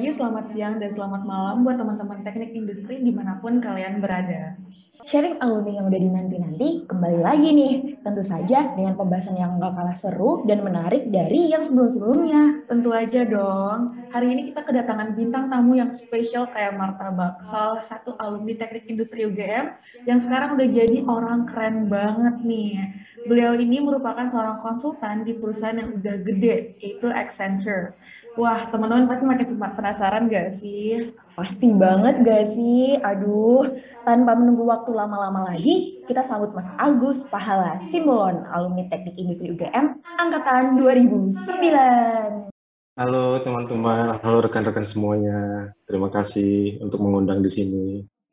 Pagi, 0.00 0.16
selamat 0.16 0.56
siang, 0.56 0.80
dan 0.80 0.96
selamat 0.96 1.22
malam 1.28 1.60
buat 1.60 1.76
teman-teman 1.76 2.24
teknik 2.24 2.56
industri 2.56 3.04
di 3.04 3.12
mana 3.12 3.36
pun 3.36 3.60
kalian 3.60 4.00
berada. 4.00 4.56
Sharing 5.04 5.36
alumni 5.44 5.76
yang 5.76 5.92
udah 5.92 6.00
dinanti-nanti 6.00 6.88
kembali 6.88 7.20
lagi 7.20 7.48
nih. 7.52 7.74
Tentu 8.00 8.24
saja 8.24 8.72
dengan 8.80 8.96
pembahasan 8.96 9.36
yang 9.36 9.60
gak 9.60 9.76
kalah 9.76 10.00
seru 10.00 10.40
dan 10.48 10.64
menarik 10.64 11.12
dari 11.12 11.52
yang 11.52 11.68
sebelum-sebelumnya. 11.68 12.64
Tentu 12.64 12.96
aja 12.96 13.28
dong. 13.28 13.92
Hari 14.08 14.26
ini 14.32 14.42
kita 14.48 14.64
kedatangan 14.64 15.20
bintang 15.20 15.52
tamu 15.52 15.76
yang 15.76 15.92
spesial 15.92 16.48
kayak 16.48 16.80
martabak. 16.80 17.36
Salah 17.44 17.84
satu 17.84 18.16
alumni 18.24 18.56
teknik 18.56 18.88
industri 18.88 19.28
UGM 19.28 19.76
yang 20.08 20.24
sekarang 20.24 20.56
udah 20.56 20.68
jadi 20.80 21.04
orang 21.04 21.44
keren 21.44 21.92
banget 21.92 22.40
nih. 22.40 22.88
Beliau 23.28 23.52
ini 23.52 23.84
merupakan 23.84 24.32
seorang 24.32 24.64
konsultan 24.64 25.28
di 25.28 25.36
perusahaan 25.36 25.76
yang 25.76 25.92
udah 25.92 26.24
gede, 26.24 26.80
yaitu 26.80 27.12
Accenture. 27.12 27.92
Wah, 28.38 28.70
teman-teman 28.70 29.10
pasti 29.10 29.24
makin 29.26 29.58
penasaran 29.58 30.30
gak 30.30 30.62
sih? 30.62 31.10
Pasti 31.34 31.66
banget 31.74 32.22
gak 32.22 32.54
sih? 32.54 32.94
Aduh, 33.02 33.74
tanpa 34.06 34.38
menunggu 34.38 34.70
waktu 34.70 34.94
lama-lama 34.94 35.50
lagi, 35.50 35.98
kita 36.06 36.22
sambut 36.30 36.54
Mas 36.54 36.70
Agus 36.78 37.26
Pahala 37.26 37.82
Simbolon, 37.90 38.46
alumni 38.54 38.86
Teknik 38.86 39.18
Industri 39.18 39.50
UGM, 39.58 39.98
angkatan 40.22 40.78
2009. 40.78 42.54
Halo 42.94 43.42
teman-teman, 43.42 44.22
halo 44.22 44.38
rekan-rekan 44.46 44.86
semuanya. 44.86 45.74
Terima 45.90 46.06
kasih 46.06 46.78
untuk 46.86 47.02
mengundang 47.02 47.42
di 47.42 47.50
sini. 47.50 47.86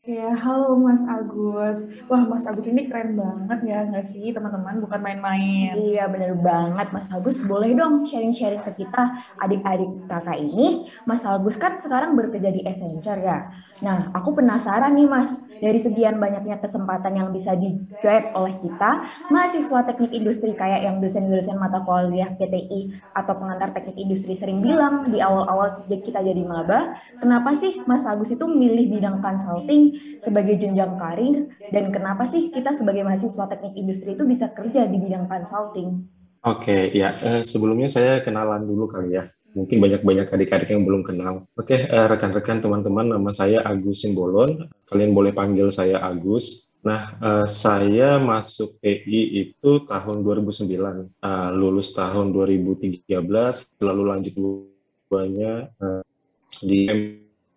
Ya, 0.08 0.32
halo 0.40 0.80
Mas 0.80 1.04
Agus. 1.04 1.84
Wah, 2.08 2.24
Mas 2.24 2.48
Agus 2.48 2.64
ini 2.64 2.88
keren 2.88 3.20
banget 3.20 3.60
ya, 3.68 3.84
nggak 3.92 4.08
sih 4.08 4.32
teman-teman? 4.32 4.80
Bukan 4.80 5.04
main-main. 5.04 5.76
Iya, 5.76 6.08
bener 6.08 6.32
banget 6.40 6.96
Mas 6.96 7.12
Agus. 7.12 7.44
Boleh 7.44 7.76
dong 7.76 8.08
sharing-sharing 8.08 8.64
ke 8.64 8.88
kita 8.88 9.04
adik-adik 9.44 9.92
kakak 10.08 10.40
ini. 10.40 10.88
Mas 11.04 11.28
Agus 11.28 11.60
kan 11.60 11.84
sekarang 11.84 12.16
bekerja 12.16 12.56
di 12.56 12.64
Accenture 12.64 13.20
ya. 13.20 13.52
Nah, 13.84 14.08
aku 14.16 14.32
penasaran 14.32 14.96
nih 14.96 15.12
Mas, 15.12 15.36
dari 15.60 15.80
sekian 15.82 16.22
banyaknya 16.22 16.62
kesempatan 16.62 17.14
yang 17.18 17.30
bisa 17.34 17.58
di 17.58 17.74
oleh 18.08 18.56
kita, 18.62 18.92
mahasiswa 19.34 19.80
teknik 19.90 20.14
industri 20.14 20.54
kayak 20.54 20.86
yang 20.86 21.02
dosen-dosen 21.02 21.58
mata 21.58 21.82
kuliah 21.82 22.30
PTI 22.38 22.94
atau 23.18 23.34
pengantar 23.36 23.74
teknik 23.74 23.98
industri 23.98 24.38
sering 24.38 24.62
bilang 24.62 25.10
di 25.10 25.20
awal-awal 25.20 25.84
kita 25.90 26.22
jadi 26.22 26.44
maba, 26.46 26.96
kenapa 27.20 27.58
sih 27.58 27.82
Mas 27.90 28.06
Agus 28.06 28.32
itu 28.32 28.46
milih 28.46 28.88
bidang 28.88 29.20
consulting 29.20 29.97
sebagai 30.24 30.60
jenjang 30.60 30.98
karir 31.00 31.48
dan 31.72 31.94
kenapa 31.94 32.28
sih 32.28 32.50
kita 32.52 32.76
sebagai 32.76 33.06
mahasiswa 33.06 33.46
teknik 33.48 33.74
industri 33.76 34.14
itu 34.14 34.24
bisa 34.28 34.52
kerja 34.52 34.86
di 34.88 34.98
bidang 35.00 35.26
consulting? 35.30 36.06
Oke, 36.46 36.94
ya 36.94 37.18
uh, 37.24 37.42
sebelumnya 37.44 37.90
saya 37.92 38.22
kenalan 38.22 38.68
dulu 38.68 38.88
kali 38.88 39.18
ya. 39.18 39.28
Mungkin 39.58 39.82
banyak-banyak 39.82 40.30
adik-adik 40.30 40.70
yang 40.70 40.86
belum 40.86 41.02
kenal. 41.02 41.50
Oke, 41.58 41.90
uh, 41.90 42.06
rekan-rekan 42.06 42.62
teman-teman, 42.62 43.10
nama 43.10 43.34
saya 43.34 43.66
Agus 43.66 44.06
Simbolon. 44.06 44.70
Kalian 44.86 45.18
boleh 45.18 45.34
panggil 45.34 45.74
saya 45.74 45.98
Agus. 45.98 46.70
Nah, 46.86 47.18
uh, 47.20 47.48
saya 47.50 48.22
masuk 48.22 48.78
PI 48.86 49.50
itu 49.50 49.82
tahun 49.90 50.22
2009, 50.22 51.10
uh, 51.26 51.50
lulus 51.58 51.98
tahun 51.98 52.32
2013, 52.32 53.10
lalu 53.82 54.04
lanjut 54.06 54.34
duanya 55.10 55.74
uh, 55.82 56.06
di 56.62 56.88
M 56.88 57.00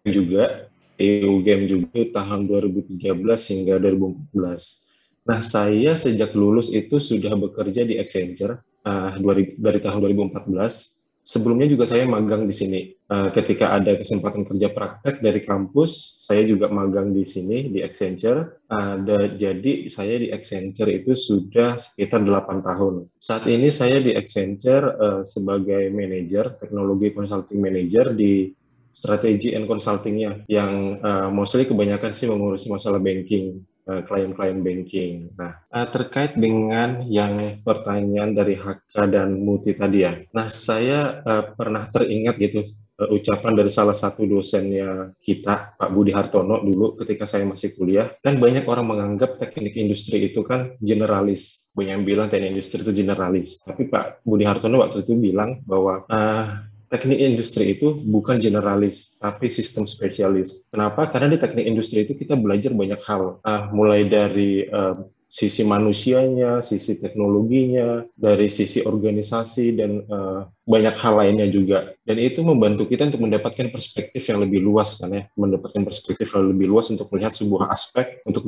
juga 0.08 0.69
EU 1.00 1.40
Game 1.40 1.64
juga 1.64 2.04
tahun 2.12 2.46
2013 2.46 3.00
hingga 3.24 3.74
2014. 3.80 4.90
Nah, 5.28 5.40
saya 5.44 5.96
sejak 5.96 6.32
lulus 6.36 6.72
itu 6.72 6.96
sudah 7.00 7.36
bekerja 7.36 7.84
di 7.84 7.96
Accenture 7.96 8.60
uh, 8.84 9.16
dari, 9.20 9.56
dari 9.56 9.80
tahun 9.80 10.00
2014. 10.04 11.00
Sebelumnya 11.20 11.68
juga 11.68 11.84
saya 11.84 12.08
magang 12.08 12.48
di 12.48 12.54
sini. 12.56 12.80
Uh, 13.10 13.28
ketika 13.30 13.76
ada 13.76 13.92
kesempatan 13.94 14.42
kerja 14.46 14.72
praktek 14.72 15.20
dari 15.20 15.44
kampus, 15.44 16.22
saya 16.24 16.42
juga 16.48 16.72
magang 16.72 17.12
di 17.12 17.28
sini 17.28 17.68
di 17.68 17.84
Accenture. 17.84 18.64
Uh, 18.72 18.96
jadi 19.36 19.86
saya 19.92 20.16
di 20.16 20.32
Accenture 20.32 20.90
itu 20.90 21.12
sudah 21.12 21.76
sekitar 21.76 22.24
8 22.24 22.64
tahun. 22.64 23.06
Saat 23.20 23.44
ini 23.46 23.68
saya 23.68 24.00
di 24.00 24.16
Accenture 24.16 24.96
uh, 24.96 25.22
sebagai 25.22 25.92
manajer, 25.92 26.56
teknologi 26.56 27.12
consulting 27.12 27.60
manager 27.60 28.16
di 28.16 28.50
strategi 28.90 29.54
and 29.54 29.70
consultingnya 29.70 30.44
yang 30.50 30.98
uh, 31.00 31.28
mostly 31.32 31.64
kebanyakan 31.66 32.10
sih 32.14 32.26
mengurusi 32.26 32.68
masalah 32.68 32.98
banking 32.98 33.62
uh, 33.90 34.02
klien-klien 34.06 34.62
banking. 34.62 35.34
Nah 35.34 35.58
uh, 35.70 35.86
terkait 35.90 36.38
dengan 36.38 37.02
yang 37.10 37.62
pertanyaan 37.66 38.34
dari 38.36 38.54
Haka 38.54 39.10
dan 39.10 39.42
Muti 39.42 39.74
tadi 39.74 40.06
ya. 40.06 40.14
Nah 40.30 40.46
saya 40.52 41.22
uh, 41.26 41.44
pernah 41.54 41.90
teringat 41.90 42.36
gitu 42.38 42.62
uh, 43.00 43.08
ucapan 43.10 43.56
dari 43.56 43.70
salah 43.72 43.96
satu 43.96 44.28
dosennya 44.28 45.16
kita 45.18 45.74
Pak 45.74 45.90
Budi 45.90 46.12
Hartono 46.12 46.60
dulu 46.60 47.00
ketika 47.00 47.24
saya 47.24 47.48
masih 47.48 47.74
kuliah 47.74 48.12
kan 48.20 48.36
banyak 48.36 48.68
orang 48.68 48.86
menganggap 48.86 49.40
teknik 49.40 49.74
industri 49.80 50.30
itu 50.30 50.44
kan 50.44 50.76
generalis 50.78 51.72
banyak 51.72 52.02
yang 52.02 52.04
bilang 52.06 52.26
teknik 52.28 52.58
industri 52.58 52.84
itu 52.84 52.92
generalis 52.92 53.64
tapi 53.64 53.88
Pak 53.88 54.22
Budi 54.22 54.44
Hartono 54.44 54.84
waktu 54.84 55.02
itu 55.02 55.16
bilang 55.16 55.64
bahwa 55.64 56.04
uh, 56.06 56.69
teknik 56.90 57.22
industri 57.22 57.78
itu 57.78 58.02
bukan 58.02 58.42
generalis, 58.42 59.14
tapi 59.22 59.46
sistem 59.46 59.86
spesialis. 59.86 60.66
Kenapa? 60.74 61.06
Karena 61.08 61.30
di 61.30 61.38
teknik 61.38 61.66
industri 61.70 62.02
itu 62.02 62.18
kita 62.18 62.34
belajar 62.34 62.74
banyak 62.74 63.00
hal, 63.06 63.38
uh, 63.46 63.62
mulai 63.70 64.10
dari 64.10 64.66
uh, 64.66 64.98
sisi 65.30 65.62
manusianya, 65.62 66.58
sisi 66.58 66.98
teknologinya, 66.98 68.02
dari 68.18 68.50
sisi 68.50 68.82
organisasi 68.82 69.78
dan 69.78 70.02
uh, 70.10 70.50
banyak 70.70 70.94
hal 70.94 71.14
lainnya 71.18 71.50
juga. 71.50 71.98
Dan 72.06 72.22
itu 72.22 72.46
membantu 72.46 72.86
kita 72.86 73.10
untuk 73.10 73.26
mendapatkan 73.26 73.70
perspektif 73.74 74.30
yang 74.30 74.38
lebih 74.42 74.62
luas 74.62 74.98
kan 74.98 75.10
ya, 75.10 75.26
mendapatkan 75.34 75.82
perspektif 75.82 76.30
yang 76.30 76.54
lebih 76.54 76.70
luas 76.70 76.90
untuk 76.94 77.10
melihat 77.10 77.34
sebuah 77.34 77.70
aspek, 77.70 78.22
untuk 78.26 78.46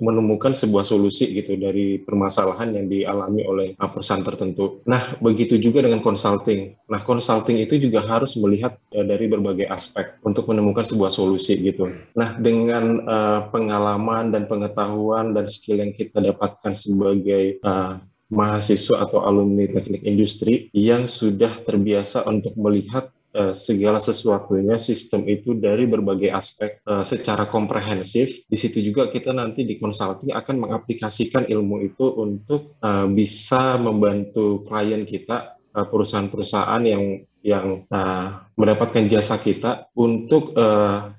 menemukan 0.00 0.52
sebuah 0.52 0.84
solusi 0.84 1.32
gitu 1.32 1.56
dari 1.56 2.00
permasalahan 2.04 2.76
yang 2.76 2.86
dialami 2.88 3.42
oleh 3.48 3.66
perusahaan 3.80 4.22
tertentu. 4.24 4.84
Nah, 4.84 5.16
begitu 5.24 5.56
juga 5.56 5.80
dengan 5.80 6.04
consulting. 6.04 6.76
Nah, 6.92 7.00
consulting 7.00 7.60
itu 7.64 7.80
juga 7.80 8.04
harus 8.04 8.36
melihat 8.36 8.76
uh, 8.92 9.04
dari 9.04 9.26
berbagai 9.28 9.68
aspek 9.68 10.20
untuk 10.22 10.48
menemukan 10.52 10.84
sebuah 10.84 11.08
solusi 11.08 11.56
gitu. 11.64 11.88
Nah, 12.16 12.36
dengan 12.36 13.04
uh, 13.08 13.40
pengalaman 13.48 14.32
dan 14.32 14.44
pengetahuan 14.44 15.32
dan 15.32 15.48
skill 15.48 15.80
yang 15.80 15.92
kita 15.96 16.20
dapatkan 16.20 16.72
sebagai 16.76 17.60
uh, 17.64 18.00
mahasiswa 18.34 19.06
atau 19.06 19.22
alumni 19.22 19.70
teknik 19.70 20.02
industri 20.02 20.68
yang 20.74 21.06
sudah 21.06 21.62
terbiasa 21.62 22.26
untuk 22.26 22.58
melihat 22.58 23.14
uh, 23.32 23.54
segala 23.54 24.02
sesuatunya 24.02 24.76
sistem 24.76 25.24
itu 25.30 25.54
dari 25.54 25.86
berbagai 25.86 26.34
aspek 26.34 26.82
uh, 26.84 27.06
secara 27.06 27.46
komprehensif. 27.46 28.44
Di 28.50 28.58
situ 28.58 28.82
juga 28.82 29.08
kita 29.08 29.30
nanti 29.30 29.62
di 29.62 29.78
consulting 29.78 30.34
akan 30.34 30.68
mengaplikasikan 30.68 31.46
ilmu 31.46 31.86
itu 31.86 32.10
untuk 32.18 32.74
uh, 32.82 33.06
bisa 33.06 33.78
membantu 33.78 34.66
klien 34.66 35.06
kita 35.06 35.54
perusahaan-perusahaan 35.74 36.82
yang 36.86 37.26
yang 37.42 37.82
uh, 37.90 38.43
mendapatkan 38.54 39.04
jasa 39.10 39.38
kita 39.42 39.90
untuk 39.98 40.54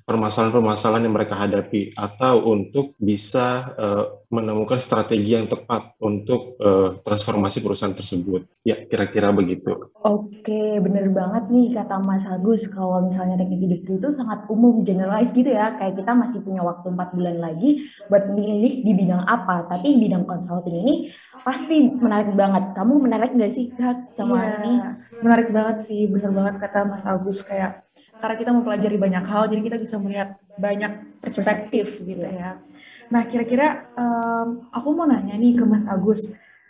permasalahan-permasalahan 0.05 1.03
uh, 1.03 1.07
yang 1.07 1.15
mereka 1.15 1.35
hadapi 1.35 1.91
atau 1.97 2.47
untuk 2.47 2.95
bisa 3.01 3.75
uh, 3.75 4.05
menemukan 4.29 4.77
strategi 4.81 5.37
yang 5.37 5.47
tepat 5.47 5.95
untuk 6.03 6.59
uh, 6.59 6.99
transformasi 7.01 7.63
perusahaan 7.63 7.95
tersebut. 7.95 8.45
Ya, 8.67 8.83
kira-kira 8.85 9.31
begitu. 9.31 9.89
Oke, 10.01 10.77
bener 10.83 11.09
banget 11.15 11.49
nih 11.49 11.73
kata 11.77 12.03
Mas 12.03 12.27
Agus. 12.27 12.67
Kalau 12.67 13.07
misalnya 13.09 13.39
teknik 13.39 13.65
industri 13.65 13.97
itu 13.97 14.09
sangat 14.11 14.45
umum, 14.51 14.83
general 14.83 15.23
gitu 15.31 15.49
ya. 15.49 15.79
Kayak 15.79 16.03
kita 16.03 16.11
masih 16.11 16.39
punya 16.43 16.61
waktu 16.61 16.87
4 16.91 17.15
bulan 17.17 17.37
lagi 17.41 17.87
buat 18.11 18.29
milih 18.29 18.83
di 18.83 18.91
bidang 18.91 19.23
apa. 19.25 19.65
Tapi 19.71 19.97
bidang 19.97 20.27
consulting 20.29 20.85
ini 20.85 20.95
pasti 21.41 21.89
menarik 21.89 22.33
banget. 22.37 22.73
Kamu 22.77 22.93
menarik 23.01 23.33
nggak 23.33 23.53
sih 23.53 23.73
Kak 23.73 24.13
sama 24.17 24.41
iya, 24.41 24.53
ini? 24.61 24.73
Menarik 25.21 25.49
banget 25.49 25.77
sih, 25.87 26.05
bener 26.11 26.33
banget 26.33 26.55
kata 26.61 26.79
Mas 26.85 27.05
Agus. 27.05 27.24
Kayak 27.45 27.85
karena 28.19 28.35
kita 28.41 28.51
mempelajari 28.55 28.97
banyak 28.97 29.25
hal, 29.27 29.43
jadi 29.51 29.61
kita 29.61 29.77
bisa 29.81 29.95
melihat 30.01 30.39
banyak 30.55 31.21
perspektif 31.21 31.99
gitu 32.01 32.23
ya. 32.25 32.57
Nah, 33.11 33.21
kira-kira 33.29 33.91
um, 33.93 34.65
aku 34.73 34.97
mau 34.97 35.05
nanya 35.05 35.37
nih 35.37 35.59
ke 35.59 35.65
Mas 35.67 35.85
Agus, 35.85 36.25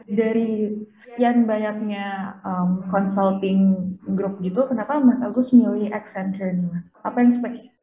dari 0.05 0.83
sekian 0.99 1.49
banyaknya 1.49 2.37
um, 2.45 2.85
consulting 2.91 3.93
group 4.13 4.37
gitu, 4.43 4.67
kenapa 4.67 4.99
Mas 5.01 5.23
Agus 5.23 5.55
milih 5.55 5.89
Accenture 5.95 6.53
nih 6.53 6.67
Mas? 6.69 6.85
Apa 7.01 7.23
yang 7.23 7.31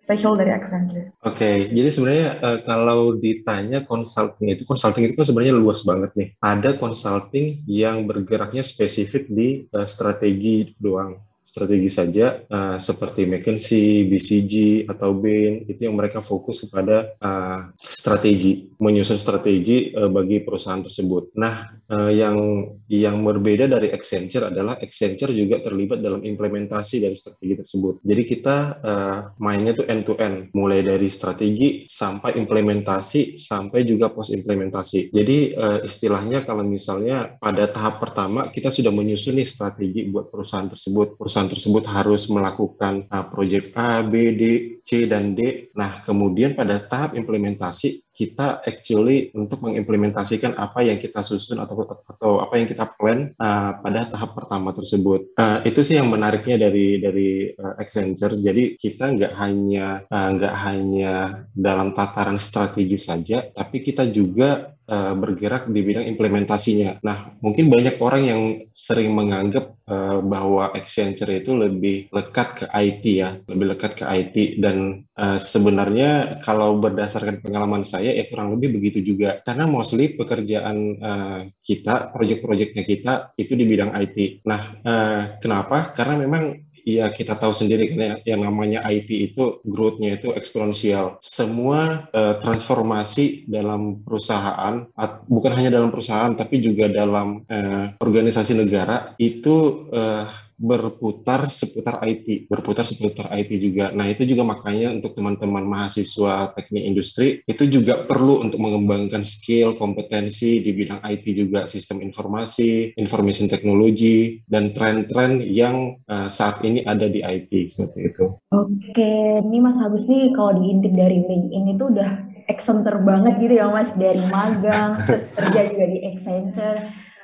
spesial 0.04 0.36
dari 0.36 0.52
Accenture? 0.52 1.16
Oke, 1.24 1.40
okay, 1.40 1.56
jadi 1.72 1.88
sebenarnya 1.88 2.28
uh, 2.44 2.58
kalau 2.68 3.16
ditanya 3.16 3.82
consulting 3.88 4.52
itu, 4.52 4.62
consulting 4.68 5.08
itu 5.08 5.16
kan 5.16 5.26
sebenarnya 5.26 5.54
luas 5.56 5.82
banget 5.82 6.10
nih. 6.14 6.28
Ada 6.44 6.76
consulting 6.76 7.64
yang 7.66 8.04
bergeraknya 8.04 8.62
spesifik 8.62 9.26
di 9.32 9.64
uh, 9.72 9.88
strategi 9.88 10.76
doang 10.76 11.31
strategi 11.42 11.90
saja 11.90 12.38
uh, 12.46 12.78
seperti 12.78 13.26
McKinsey, 13.26 14.06
BCG 14.06 14.86
atau 14.86 15.18
Bain 15.18 15.66
itu 15.66 15.90
yang 15.90 15.98
mereka 15.98 16.22
fokus 16.22 16.62
kepada 16.64 17.18
uh, 17.18 17.74
strategi, 17.74 18.70
menyusun 18.78 19.18
strategi 19.18 19.90
uh, 19.90 20.06
bagi 20.06 20.40
perusahaan 20.46 20.80
tersebut. 20.80 21.34
Nah, 21.36 21.82
uh, 21.90 22.10
yang 22.14 22.38
yang 22.86 23.18
berbeda 23.26 23.66
dari 23.66 23.90
Accenture 23.90 24.54
adalah 24.54 24.78
Accenture 24.78 25.34
juga 25.34 25.58
terlibat 25.60 25.98
dalam 25.98 26.22
implementasi 26.22 27.02
dari 27.02 27.18
strategi 27.18 27.54
tersebut. 27.58 28.06
Jadi 28.06 28.22
kita 28.22 28.56
uh, 28.78 29.18
mainnya 29.42 29.74
tuh 29.74 29.90
end 29.90 30.06
to 30.06 30.14
end, 30.22 30.54
mulai 30.54 30.86
dari 30.86 31.10
strategi 31.10 31.90
sampai 31.90 32.38
implementasi 32.38 33.34
sampai 33.34 33.82
juga 33.82 34.14
post 34.14 34.30
implementasi. 34.30 35.10
Jadi 35.10 35.58
uh, 35.58 35.82
istilahnya 35.82 36.46
kalau 36.46 36.62
misalnya 36.62 37.34
pada 37.42 37.66
tahap 37.66 37.98
pertama 37.98 38.46
kita 38.54 38.70
sudah 38.70 38.94
menyusun 38.94 39.42
nih 39.42 39.48
strategi 39.48 40.06
buat 40.06 40.30
perusahaan 40.30 40.70
tersebut. 40.70 41.18
Perusahaan 41.32 41.48
tersebut 41.48 41.84
harus 41.88 42.28
melakukan 42.28 43.08
uh, 43.08 43.24
project 43.24 43.72
A, 43.72 44.04
B, 44.04 44.36
D, 44.36 44.42
C 44.84 45.08
dan 45.08 45.32
D. 45.32 45.72
Nah, 45.72 46.04
kemudian 46.04 46.52
pada 46.52 46.76
tahap 46.76 47.16
implementasi 47.16 48.12
kita 48.12 48.60
actually 48.60 49.32
untuk 49.32 49.64
mengimplementasikan 49.64 50.52
apa 50.60 50.84
yang 50.84 51.00
kita 51.00 51.24
susun 51.24 51.56
atau 51.56 51.88
atau 51.88 52.44
apa 52.44 52.60
yang 52.60 52.68
kita 52.68 52.84
plan 53.00 53.32
uh, 53.40 53.80
pada 53.80 54.12
tahap 54.12 54.36
pertama 54.36 54.76
tersebut. 54.76 55.32
Uh, 55.40 55.64
itu 55.64 55.80
sih 55.80 55.96
yang 55.96 56.12
menariknya 56.12 56.68
dari 56.68 57.00
dari 57.00 57.48
uh, 57.56 57.80
Accenture. 57.80 58.36
Jadi 58.36 58.76
kita 58.76 59.16
nggak 59.16 59.32
hanya 59.32 60.04
uh, 60.12 60.28
nggak 60.36 60.54
hanya 60.68 61.48
dalam 61.56 61.96
tataran 61.96 62.36
strategi 62.36 63.00
saja, 63.00 63.40
tapi 63.56 63.80
kita 63.80 64.04
juga 64.12 64.76
uh, 64.86 65.16
bergerak 65.16 65.72
di 65.72 65.80
bidang 65.80 66.04
implementasinya. 66.04 67.00
Nah, 67.00 67.32
mungkin 67.40 67.72
banyak 67.72 67.96
orang 67.98 68.22
yang 68.28 68.42
sering 68.76 69.16
menganggap 69.16 69.74
uh, 69.88 70.20
bahwa 70.20 70.68
Accenture 70.76 71.32
itu 71.32 71.56
lebih 71.56 72.12
lekat 72.12 72.48
ke 72.60 72.64
IT 72.68 73.04
ya, 73.08 73.40
lebih 73.48 73.72
lekat 73.72 73.98
ke 73.98 74.04
IT 74.04 74.36
dan 74.60 75.08
uh, 75.16 75.40
sebenarnya 75.40 76.44
kalau 76.44 76.76
berdasarkan 76.76 77.40
pengalaman 77.40 77.88
saya 77.88 78.02
saya 78.02 78.18
ya 78.18 78.24
kurang 78.26 78.58
lebih 78.58 78.82
begitu 78.82 78.98
juga. 79.14 79.38
Karena 79.46 79.70
mostly 79.70 80.18
pekerjaan 80.18 80.76
uh, 80.98 81.40
kita, 81.62 82.10
proyek-proyeknya 82.10 82.82
kita 82.82 83.12
itu 83.38 83.54
di 83.54 83.64
bidang 83.70 83.94
IT. 83.94 84.42
Nah, 84.42 84.62
uh, 84.82 85.22
kenapa? 85.38 85.94
Karena 85.94 86.18
memang 86.18 86.71
ya 86.82 87.10
kita 87.10 87.38
tahu 87.38 87.54
sendiri 87.54 87.94
kan 87.94 88.00
ya, 88.00 88.14
yang 88.34 88.46
namanya 88.46 88.82
IT 88.86 89.08
itu 89.08 89.62
growth-nya 89.66 90.18
itu 90.20 90.34
eksponensial. 90.34 91.18
Semua 91.22 92.10
uh, 92.10 92.38
transformasi 92.42 93.46
dalam 93.46 94.02
perusahaan, 94.02 94.86
bukan 95.26 95.52
hanya 95.54 95.80
dalam 95.80 95.90
perusahaan, 95.94 96.34
tapi 96.34 96.62
juga 96.62 96.90
dalam 96.90 97.46
uh, 97.46 97.96
organisasi 98.02 98.58
negara 98.58 99.14
itu 99.18 99.88
uh, 99.90 100.26
berputar 100.62 101.50
seputar 101.50 101.98
IT, 102.06 102.46
berputar 102.46 102.86
seputar 102.86 103.26
IT 103.34 103.50
juga. 103.58 103.90
Nah, 103.90 104.06
itu 104.06 104.22
juga 104.22 104.46
makanya 104.46 104.94
untuk 104.94 105.18
teman-teman 105.18 105.66
mahasiswa 105.66 106.54
teknik 106.54 106.86
industri 106.86 107.42
itu 107.50 107.66
juga 107.66 108.06
perlu 108.06 108.38
untuk 108.38 108.62
mengembangkan 108.62 109.26
skill, 109.26 109.74
kompetensi 109.74 110.62
di 110.62 110.70
bidang 110.70 111.02
IT 111.02 111.26
juga, 111.34 111.66
sistem 111.66 111.98
informasi, 112.06 112.94
information 112.94 113.50
technology, 113.50 114.38
dan 114.46 114.70
tren-tren 114.70 115.42
yang 115.42 115.98
uh, 116.06 116.30
saat 116.30 116.62
ini 116.62 116.86
ada 116.86 117.10
di 117.10 117.26
IT 117.26 117.50
seperti 117.74 118.14
itu. 118.14 118.38
Oke, 118.54 119.12
ini 119.42 119.58
Mas 119.58 119.76
Agus 119.82 120.06
nih 120.06 120.30
kalau 120.30 120.62
diintip 120.62 120.94
dari 120.94 121.18
LinkedIn 121.18 121.74
itu 121.74 121.84
udah 121.90 122.10
eksenter 122.46 123.02
banget 123.02 123.38
gitu 123.42 123.54
ya 123.58 123.70
Mas 123.70 123.90
dari 123.94 124.22
magang 124.30 124.98
terus 125.06 125.30
kerja 125.34 125.60
juga 125.72 125.86
di 125.88 125.98
Accenture 126.06 126.78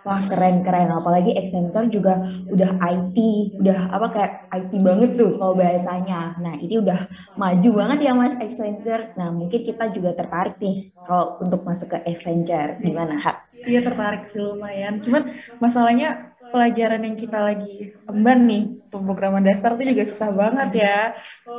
Wah 0.07 0.23
keren-keren, 0.31 0.89
apalagi 0.95 1.31
Accenture 1.37 1.87
juga 1.93 2.13
udah 2.49 2.71
IT, 2.81 3.17
udah 3.61 3.77
apa 3.93 4.07
kayak 4.15 4.33
IT 4.57 4.73
banget 4.81 5.11
tuh 5.21 5.37
kalau 5.37 5.55
bahasanya. 5.59 6.39
Nah 6.41 6.55
ini 6.65 6.75
udah 6.81 6.99
maju 7.37 7.69
banget 7.79 7.99
ya 8.07 8.13
Mas 8.17 8.35
Accenture. 8.41 9.13
Nah 9.19 9.29
mungkin 9.35 9.61
kita 9.69 9.85
juga 9.93 10.11
tertarik 10.17 10.57
nih 10.63 10.95
kalau 11.05 11.37
untuk 11.43 11.61
masuk 11.69 11.89
ke 11.93 11.99
Accenture, 12.09 12.81
gimana 12.81 13.15
Hak? 13.21 13.37
Iya 13.69 13.79
tertarik 13.85 14.31
sih 14.33 14.41
lumayan, 14.41 15.03
cuman 15.05 15.23
masalahnya 15.61 16.33
pelajaran 16.49 17.03
yang 17.05 17.17
kita 17.21 17.39
lagi 17.45 17.93
emban 18.09 18.39
nih, 18.49 18.63
pemrograman 18.89 19.45
dasar 19.45 19.77
itu 19.77 19.93
juga 19.93 20.05
susah 20.09 20.31
banget 20.33 20.69
ya. 20.89 20.97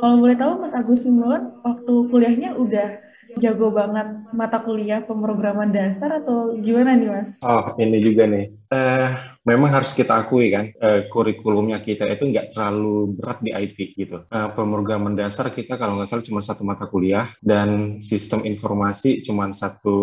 Kalau 0.00 0.16
boleh 0.18 0.34
tahu 0.40 0.52
Mas 0.64 0.74
Agus 0.74 1.04
Simon, 1.04 1.60
waktu 1.62 1.92
kuliahnya 2.10 2.56
udah 2.56 2.88
jago 3.38 3.70
banget 3.70 4.26
mata 4.34 4.58
kuliah 4.64 5.04
pemrograman 5.06 5.70
dasar 5.70 6.24
atau 6.24 6.58
gimana 6.58 6.98
nih 6.98 7.08
mas? 7.08 7.30
Oh 7.44 7.76
ini 7.78 8.02
juga 8.02 8.26
nih. 8.26 8.50
Uh, 8.70 9.10
memang 9.42 9.70
harus 9.74 9.90
kita 9.94 10.14
akui 10.14 10.50
kan 10.54 10.70
uh, 10.78 11.06
kurikulumnya 11.10 11.82
kita 11.82 12.06
itu 12.06 12.30
nggak 12.30 12.54
terlalu 12.54 13.14
berat 13.18 13.38
di 13.42 13.50
IT 13.54 13.78
gitu. 13.94 14.26
Uh, 14.30 14.48
pemrograman 14.54 15.14
dasar 15.14 15.50
kita 15.50 15.78
kalau 15.78 15.98
nggak 15.98 16.10
salah 16.10 16.26
cuma 16.26 16.40
satu 16.42 16.62
mata 16.66 16.86
kuliah 16.90 17.30
dan 17.42 17.98
sistem 18.02 18.42
informasi 18.46 19.22
cuma 19.26 19.50
satu 19.54 19.98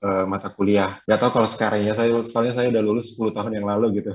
uh, 0.00 0.24
mata 0.28 0.52
kuliah. 0.52 1.00
Gak 1.04 1.20
tahu 1.20 1.30
kalau 1.42 1.48
sekarang 1.48 1.84
ya 1.84 1.92
saya 1.92 2.12
soalnya 2.24 2.54
saya 2.56 2.68
udah 2.72 2.82
lulus 2.82 3.16
10 3.16 3.36
tahun 3.36 3.52
yang 3.56 3.66
lalu 3.68 4.00
gitu. 4.02 4.12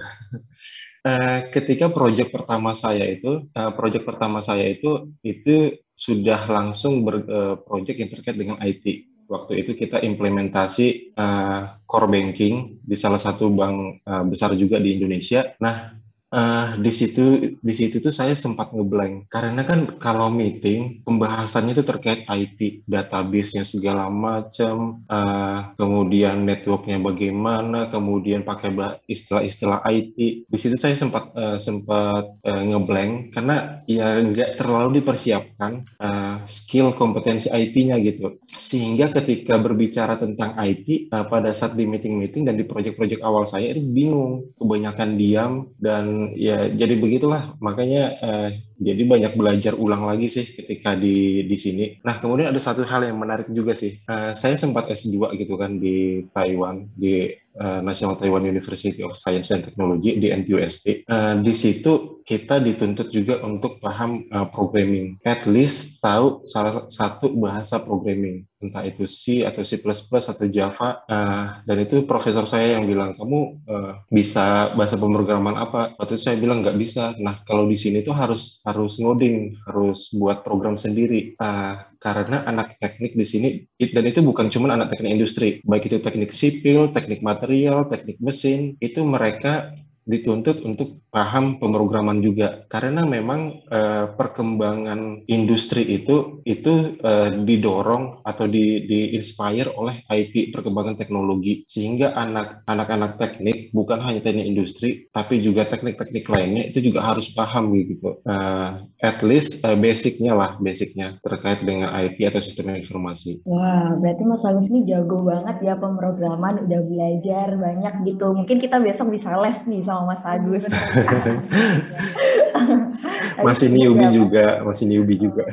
Uh, 1.05 1.39
ketika 1.55 1.89
proyek 1.93 2.33
pertama 2.33 2.73
saya 2.73 3.05
itu, 3.05 3.45
uh, 3.53 3.71
proyek 3.77 4.05
pertama 4.05 4.41
saya 4.41 4.65
itu 4.65 5.13
itu 5.21 5.77
sudah 6.01 6.49
langsung 6.49 7.05
berproyek 7.05 7.93
uh, 7.93 7.99
yang 8.01 8.09
terkait 8.09 8.33
dengan 8.33 8.57
IT. 8.57 9.05
Waktu 9.29 9.61
itu 9.61 9.77
kita 9.77 10.01
implementasi 10.01 11.13
uh, 11.13 11.77
core 11.85 12.09
banking 12.09 12.81
di 12.81 12.97
salah 12.97 13.21
satu 13.21 13.53
bank 13.53 14.01
uh, 14.09 14.25
besar 14.25 14.57
juga 14.57 14.81
di 14.81 14.97
Indonesia. 14.97 15.53
Nah, 15.61 16.00
Uh, 16.31 16.79
di 16.79 16.95
situ 16.95 17.59
di 17.59 17.73
situ 17.75 17.99
tuh 17.99 18.15
saya 18.15 18.31
sempat 18.39 18.71
ngeblank. 18.71 19.27
Karena 19.27 19.67
kan 19.67 19.99
kalau 19.99 20.31
meeting 20.31 21.03
pembahasannya 21.03 21.75
itu 21.75 21.83
terkait 21.83 22.23
IT 22.23 22.87
database-nya 22.87 23.67
segala 23.67 24.07
macam 24.07 25.03
uh, 25.11 25.75
kemudian 25.75 26.47
networknya 26.47 27.03
bagaimana 27.03 27.91
kemudian 27.91 28.47
pakai 28.47 28.71
istilah-istilah 29.11 29.83
IT 29.91 30.47
di 30.47 30.57
situ 30.57 30.79
saya 30.79 30.95
sempat 30.95 31.35
uh, 31.35 31.59
sempat 31.59 32.39
uh, 32.47 32.63
ngeblank. 32.63 33.35
Karena 33.35 33.83
ya 33.83 34.23
nggak 34.23 34.55
terlalu 34.55 35.03
dipersiapkan 35.03 35.99
uh, 35.99 36.47
skill 36.47 36.95
kompetensi 36.95 37.51
IT-nya 37.51 37.99
gitu. 37.99 38.39
Sehingga 38.55 39.11
ketika 39.11 39.59
berbicara 39.59 40.15
tentang 40.15 40.55
IT 40.55 41.11
uh, 41.11 41.27
pada 41.27 41.51
saat 41.51 41.75
di 41.75 41.83
meeting-meeting 41.83 42.47
dan 42.47 42.55
di 42.55 42.63
project-project 42.63 43.19
awal 43.19 43.43
saya 43.43 43.75
itu 43.75 43.83
bingung. 43.91 44.55
Kebanyakan 44.55 45.19
diam 45.19 45.67
dan 45.75 46.20
ya 46.37 46.69
jadi 46.69 46.93
begitulah 47.01 47.57
makanya 47.57 48.03
uh, 48.21 48.49
jadi 48.81 49.05
banyak 49.05 49.33
belajar 49.37 49.73
ulang 49.77 50.09
lagi 50.09 50.27
sih 50.29 50.45
ketika 50.45 50.97
di 50.97 51.45
di 51.45 51.57
sini. 51.57 51.85
Nah 52.01 52.17
kemudian 52.17 52.49
ada 52.49 52.57
satu 52.57 52.81
hal 52.81 53.05
yang 53.05 53.21
menarik 53.21 53.49
juga 53.53 53.77
sih. 53.77 54.01
Uh, 54.09 54.33
saya 54.33 54.57
sempat 54.57 54.89
S2 54.89 55.37
gitu 55.37 55.53
kan 55.57 55.77
di 55.77 56.25
Taiwan 56.33 56.89
di 56.97 57.29
uh, 57.57 57.79
National 57.83 58.15
Taiwan 58.15 58.47
University 58.47 59.01
of 59.03 59.17
Science 59.17 59.51
and 59.51 59.65
Technology 59.65 60.19
di 60.21 60.31
NTUST. 60.31 61.09
Uh, 61.09 61.39
di 61.43 61.53
situ 61.55 62.21
kita 62.21 62.61
dituntut 62.61 63.09
juga 63.09 63.41
untuk 63.41 63.81
paham 63.81 64.23
uh, 64.29 64.47
programming. 64.47 65.17
At 65.25 65.49
least 65.49 65.99
tahu 65.99 66.45
salah 66.45 66.85
satu 66.87 67.33
bahasa 67.35 67.81
programming 67.81 68.45
entah 68.61 68.85
itu 68.85 69.09
C 69.09 69.41
atau 69.41 69.65
C++ 69.65 69.81
atau 69.81 70.45
Java 70.53 71.01
uh, 71.09 71.65
dan 71.65 71.77
itu 71.81 72.05
profesor 72.05 72.45
saya 72.45 72.77
yang 72.77 72.85
bilang 72.85 73.17
kamu 73.17 73.57
uh, 73.65 74.05
bisa 74.13 74.77
bahasa 74.77 75.01
pemrograman 75.01 75.57
apa 75.57 75.97
waktu 75.97 76.13
itu 76.13 76.29
saya 76.29 76.37
bilang 76.37 76.61
nggak 76.61 76.77
bisa 76.77 77.17
nah 77.17 77.41
kalau 77.49 77.65
di 77.65 77.73
sini 77.73 78.05
tuh 78.05 78.13
harus 78.13 78.61
harus 78.69 79.01
ngoding, 79.01 79.57
harus 79.65 80.13
buat 80.13 80.45
program 80.45 80.77
sendiri. 80.77 81.33
Uh, 81.41 81.81
karena 82.01 82.41
anak 82.49 82.81
teknik 82.81 83.13
di 83.13 83.25
sini, 83.29 83.49
dan 83.77 84.03
itu 84.09 84.25
bukan 84.25 84.49
cuma 84.49 84.73
anak 84.73 84.89
teknik 84.89 85.21
industri, 85.21 85.61
baik 85.61 85.85
itu 85.85 86.01
teknik 86.01 86.33
sipil, 86.33 86.89
teknik 86.89 87.21
material, 87.21 87.85
teknik 87.85 88.17
mesin, 88.17 88.73
itu 88.81 89.05
mereka 89.05 89.69
dituntut 90.09 90.65
untuk 90.65 90.97
paham 91.11 91.59
pemrograman 91.59 92.23
juga 92.23 92.63
karena 92.71 93.03
memang 93.03 93.67
uh, 93.67 94.15
perkembangan 94.15 95.27
industri 95.27 95.83
itu 95.83 96.39
itu 96.47 96.95
uh, 97.03 97.35
didorong 97.43 98.23
atau 98.23 98.47
di, 98.47 98.87
di 98.87 99.11
inspire 99.19 99.67
oleh 99.75 99.99
IT 100.07 100.55
perkembangan 100.55 100.95
teknologi 100.95 101.67
sehingga 101.67 102.15
anak 102.15 102.63
anak-anak 102.63 103.19
teknik 103.19 103.75
bukan 103.75 103.99
hanya 103.99 104.23
teknik 104.23 104.47
industri 104.47 105.11
tapi 105.11 105.43
juga 105.43 105.67
teknik-teknik 105.67 106.25
lainnya 106.31 106.71
itu 106.71 106.79
juga 106.79 107.03
harus 107.03 107.27
paham 107.35 107.75
gitu 107.75 108.23
uh, 108.23 108.79
at 109.03 109.19
least 109.19 109.67
uh, 109.67 109.75
basicnya 109.75 110.31
lah 110.31 110.55
basicnya 110.63 111.19
terkait 111.27 111.59
dengan 111.67 111.91
IT 111.91 112.23
atau 112.23 112.39
sistem 112.39 112.71
informasi. 112.79 113.43
Wah 113.43 113.99
berarti 113.99 114.23
Mas 114.23 114.47
Agus 114.47 114.71
ini 114.71 114.87
jago 114.87 115.19
banget 115.27 115.59
ya 115.59 115.75
pemrograman 115.75 116.63
udah 116.71 116.81
belajar 116.87 117.59
banyak 117.59 117.93
gitu 118.07 118.31
mungkin 118.31 118.63
kita 118.63 118.79
besok 118.79 119.11
bisa 119.11 119.35
les 119.35 119.59
nih 119.67 119.83
sama 119.83 120.15
Mas 120.15 120.23
Agus. 120.23 120.63
masih 123.47 123.67
newbie 123.73 124.09
juga, 124.13 124.61
masih 124.61 124.85
newbie 124.87 125.17
juga. 125.17 125.43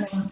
nah, 0.00 0.24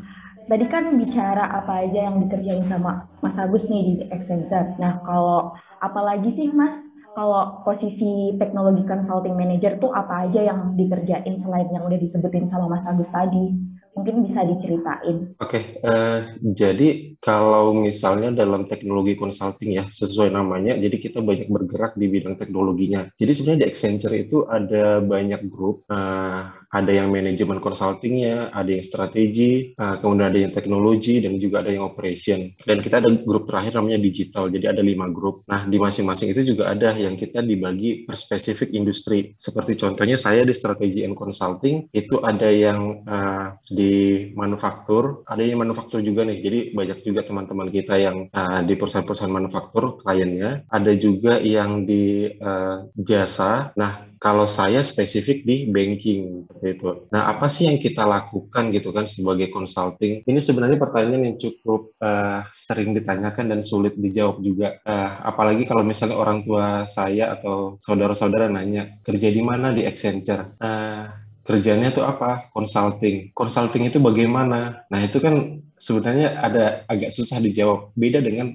tadi 0.49 0.64
kan 0.68 0.85
bicara 0.97 1.44
apa 1.61 1.85
aja 1.85 2.08
yang 2.08 2.25
dikerjain 2.25 2.64
sama 2.64 3.04
Mas 3.20 3.37
Agus 3.37 3.68
nih 3.68 3.82
di 3.85 3.94
Accenture. 4.08 4.80
Nah, 4.80 5.04
kalau 5.04 5.52
apalagi 5.78 6.32
sih 6.32 6.49
Mas 6.49 6.76
kalau 7.12 7.66
posisi 7.66 8.38
teknologi 8.38 8.87
consulting 8.87 9.35
manager 9.35 9.75
tuh 9.82 9.90
apa 9.90 10.30
aja 10.30 10.38
yang 10.38 10.78
dikerjain 10.78 11.35
selain 11.42 11.66
yang 11.75 11.82
udah 11.82 11.99
disebutin 11.99 12.47
sama 12.47 12.70
Mas 12.70 12.87
Agus 12.87 13.11
tadi? 13.11 13.58
Mungkin 13.97 14.30
bisa 14.30 14.47
diceritain. 14.47 15.35
Oke, 15.42 15.59
okay, 15.59 15.62
uh, 15.83 15.90
eh, 15.90 16.18
jadi 16.54 17.18
kalau 17.18 17.75
misalnya 17.75 18.30
dalam 18.30 18.71
teknologi 18.71 19.18
consulting 19.18 19.75
ya, 19.75 19.85
sesuai 19.90 20.30
namanya, 20.30 20.78
jadi 20.78 20.97
kita 21.02 21.18
banyak 21.18 21.50
bergerak 21.50 21.99
di 21.99 22.07
bidang 22.07 22.38
teknologinya. 22.38 23.11
Jadi 23.18 23.33
sebenarnya 23.35 23.61
di 23.66 23.68
Accenture 23.68 24.14
itu 24.14 24.47
ada 24.47 25.02
banyak 25.02 25.50
grup, 25.50 25.83
uh, 25.90 26.47
ada 26.71 26.92
yang 26.95 27.11
manajemen 27.11 27.59
consultingnya, 27.59 28.54
ada 28.54 28.71
yang 28.71 28.87
strategi, 28.87 29.75
uh, 29.75 29.99
kemudian 29.99 30.30
ada 30.30 30.40
yang 30.47 30.52
teknologi, 30.54 31.18
dan 31.18 31.42
juga 31.42 31.66
ada 31.66 31.75
yang 31.75 31.83
operation. 31.83 32.54
Dan 32.62 32.78
kita 32.78 33.02
ada 33.02 33.11
grup 33.11 33.50
terakhir 33.50 33.83
namanya 33.83 33.99
digital, 33.99 34.47
jadi 34.47 34.78
ada 34.78 34.83
lima 34.85 35.11
grup. 35.11 35.42
Nah, 35.50 35.66
di 35.66 35.75
masing-masing 35.75 36.30
itu 36.30 36.54
juga 36.54 36.71
ada 36.71 36.95
yang 36.95 37.18
kita 37.18 37.42
dibagi 37.42 38.07
per 38.07 38.14
spesifik 38.14 38.71
industri. 38.78 39.35
Seperti 39.35 39.75
contohnya 39.75 40.14
saya 40.14 40.47
di 40.47 40.54
strategi 40.54 41.02
and 41.02 41.18
consulting, 41.18 41.90
itu 41.90 42.23
ada 42.23 42.47
yang 42.47 43.02
uh, 43.09 43.59
di 43.66 43.88
manufaktur, 44.35 45.23
ada 45.25 45.42
yang 45.45 45.61
manufaktur 45.62 46.00
juga 46.00 46.25
nih. 46.25 46.38
Jadi 46.40 46.59
banyak 46.75 46.99
juga 47.04 47.21
teman-teman 47.25 47.68
kita 47.73 47.95
yang 47.99 48.30
uh, 48.33 48.61
di 48.64 48.75
perusahaan-perusahaan 48.75 49.33
manufaktur 49.33 50.00
kliennya, 50.02 50.66
ada 50.68 50.92
juga 50.97 51.38
yang 51.40 51.85
di 51.88 52.28
uh, 52.40 52.88
jasa. 52.97 53.73
Nah, 53.75 54.09
kalau 54.18 54.50
saya 54.50 54.83
spesifik 54.83 55.47
di 55.47 55.71
banking 55.71 56.50
itu. 56.61 57.07
Nah, 57.14 57.30
apa 57.30 57.47
sih 57.47 57.71
yang 57.71 57.78
kita 57.78 58.02
lakukan 58.02 58.75
gitu 58.75 58.90
kan 58.90 59.07
sebagai 59.07 59.49
consulting? 59.54 60.26
Ini 60.26 60.40
sebenarnya 60.42 60.76
pertanyaan 60.76 61.33
yang 61.33 61.37
cukup 61.38 61.95
uh, 62.02 62.42
sering 62.50 62.99
ditanyakan 62.99 63.54
dan 63.54 63.61
sulit 63.62 63.95
dijawab 63.95 64.42
juga. 64.42 64.83
Uh, 64.83 65.11
apalagi 65.23 65.64
kalau 65.64 65.87
misalnya 65.87 66.18
orang 66.18 66.42
tua 66.42 66.90
saya 66.90 67.30
atau 67.38 67.78
saudara-saudara 67.78 68.50
nanya 68.50 68.99
kerja 69.07 69.30
di 69.30 69.42
mana 69.42 69.71
di 69.71 69.87
Accenture. 69.87 70.59
Uh, 70.59 71.27
kerjanya 71.48 71.88
itu 71.88 72.04
apa? 72.04 72.52
Consulting. 72.52 73.32
Consulting 73.32 73.88
itu 73.88 73.96
bagaimana? 73.98 74.84
Nah, 74.92 75.00
itu 75.00 75.16
kan 75.16 75.64
sebenarnya 75.80 76.36
ada 76.36 76.84
agak 76.84 77.08
susah 77.08 77.40
dijawab. 77.40 77.96
Beda 77.96 78.20
dengan 78.20 78.52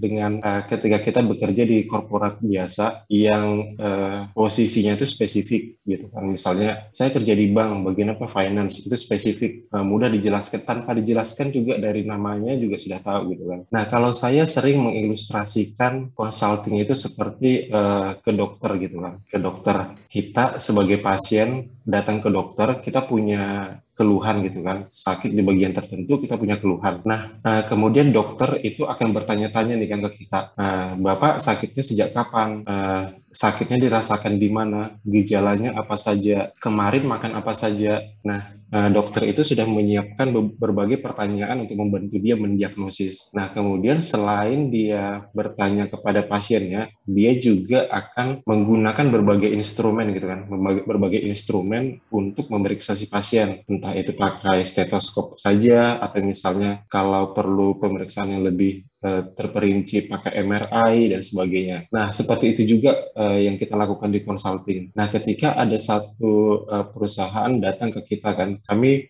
dengan 0.00 0.40
uh, 0.40 0.64
ketika 0.64 0.98
kita 1.04 1.20
bekerja 1.20 1.68
di 1.68 1.84
korporat 1.84 2.40
biasa 2.40 3.04
yang 3.12 3.76
uh, 3.76 4.32
posisinya 4.32 4.96
itu 4.96 5.04
spesifik 5.04 5.84
gitu 5.84 6.08
kan. 6.08 6.24
Misalnya 6.24 6.88
saya 6.90 7.12
kerja 7.12 7.36
di 7.36 7.52
bank 7.52 7.84
bagian 7.84 8.16
apa? 8.16 8.24
Finance. 8.24 8.88
Itu 8.88 8.96
spesifik. 8.96 9.68
Uh, 9.68 9.84
mudah 9.84 10.08
dijelaskan 10.08 10.64
tanpa 10.64 10.96
dijelaskan 10.96 11.52
juga 11.52 11.76
dari 11.76 12.08
namanya 12.08 12.56
juga 12.56 12.80
sudah 12.80 13.00
tahu 13.04 13.36
gitu 13.36 13.44
kan. 13.44 13.60
Nah 13.68 13.84
kalau 13.86 14.16
saya 14.16 14.48
sering 14.48 14.80
mengilustrasikan 14.80 16.16
consulting 16.16 16.80
itu 16.80 16.96
seperti 16.96 17.68
uh, 17.68 18.16
ke 18.18 18.32
dokter 18.32 18.80
gitu 18.80 19.04
kan. 19.04 19.20
Ke 19.28 19.36
dokter 19.36 20.00
kita 20.08 20.56
sebagai 20.56 21.04
pasien 21.04 21.76
datang 21.84 22.24
ke 22.24 22.32
dokter 22.32 22.80
kita 22.80 23.04
punya 23.04 23.76
keluhan 23.98 24.46
gitu 24.46 24.62
kan. 24.62 24.86
Sakit 24.86 25.34
di 25.34 25.42
bagian 25.42 25.74
tertentu 25.74 26.22
kita 26.22 26.38
punya 26.38 26.62
keluhan. 26.62 27.02
Nah 27.02 27.42
uh, 27.42 27.66
kemudian 27.66 28.14
dokter 28.14 28.62
itu 28.62 28.86
akan 28.86 29.10
bertanya-tanya 29.10 29.74
nih 29.74 29.88
kan 29.90 30.00
ke 30.06 30.10
kita. 30.22 30.54
Uh, 30.54 30.94
bapak 31.02 31.42
sakitnya 31.42 31.82
sejak 31.82 32.14
kapan? 32.14 32.62
Uh, 32.62 33.18
sakitnya 33.34 33.82
dirasakan 33.82 34.38
di 34.38 34.48
mana? 34.48 34.94
Gejalanya 35.02 35.74
apa 35.74 35.98
saja? 35.98 36.54
Kemarin 36.62 37.10
makan 37.10 37.42
apa 37.42 37.58
saja? 37.58 38.06
Nah 38.22 38.57
Nah, 38.68 38.92
dokter 38.92 39.24
itu 39.24 39.40
sudah 39.40 39.64
menyiapkan 39.64 40.28
berbagai 40.60 41.00
pertanyaan 41.00 41.64
untuk 41.64 41.80
membantu 41.80 42.20
dia 42.20 42.36
mendiagnosis. 42.36 43.32
Nah, 43.32 43.48
kemudian 43.48 44.04
selain 44.04 44.68
dia 44.68 45.24
bertanya 45.32 45.88
kepada 45.88 46.28
pasiennya, 46.28 46.92
dia 47.08 47.32
juga 47.40 47.88
akan 47.88 48.44
menggunakan 48.44 49.06
berbagai 49.08 49.48
instrumen 49.48 50.12
gitu 50.12 50.28
kan, 50.28 50.44
berbagai 50.84 51.24
instrumen 51.24 52.04
untuk 52.12 52.52
memeriksa 52.52 52.92
si 52.92 53.08
pasien. 53.08 53.64
Entah 53.64 53.96
itu 53.96 54.12
pakai 54.12 54.60
stetoskop 54.68 55.40
saja 55.40 55.96
atau 56.04 56.20
misalnya 56.20 56.84
kalau 56.92 57.32
perlu 57.32 57.80
pemeriksaan 57.80 58.36
yang 58.36 58.44
lebih 58.44 58.84
terperinci 58.98 60.10
pakai 60.10 60.42
MRI 60.42 61.14
dan 61.14 61.22
sebagainya. 61.22 61.86
Nah, 61.94 62.10
seperti 62.10 62.56
itu 62.56 62.78
juga 62.78 62.98
uh, 63.14 63.38
yang 63.38 63.54
kita 63.54 63.78
lakukan 63.78 64.10
di 64.10 64.26
consulting. 64.26 64.90
Nah, 64.98 65.06
ketika 65.06 65.54
ada 65.54 65.78
satu 65.78 66.66
uh, 66.66 66.86
perusahaan 66.90 67.50
datang 67.62 67.94
ke 67.94 68.16
kita 68.16 68.34
kan, 68.34 68.58
kami 68.58 69.06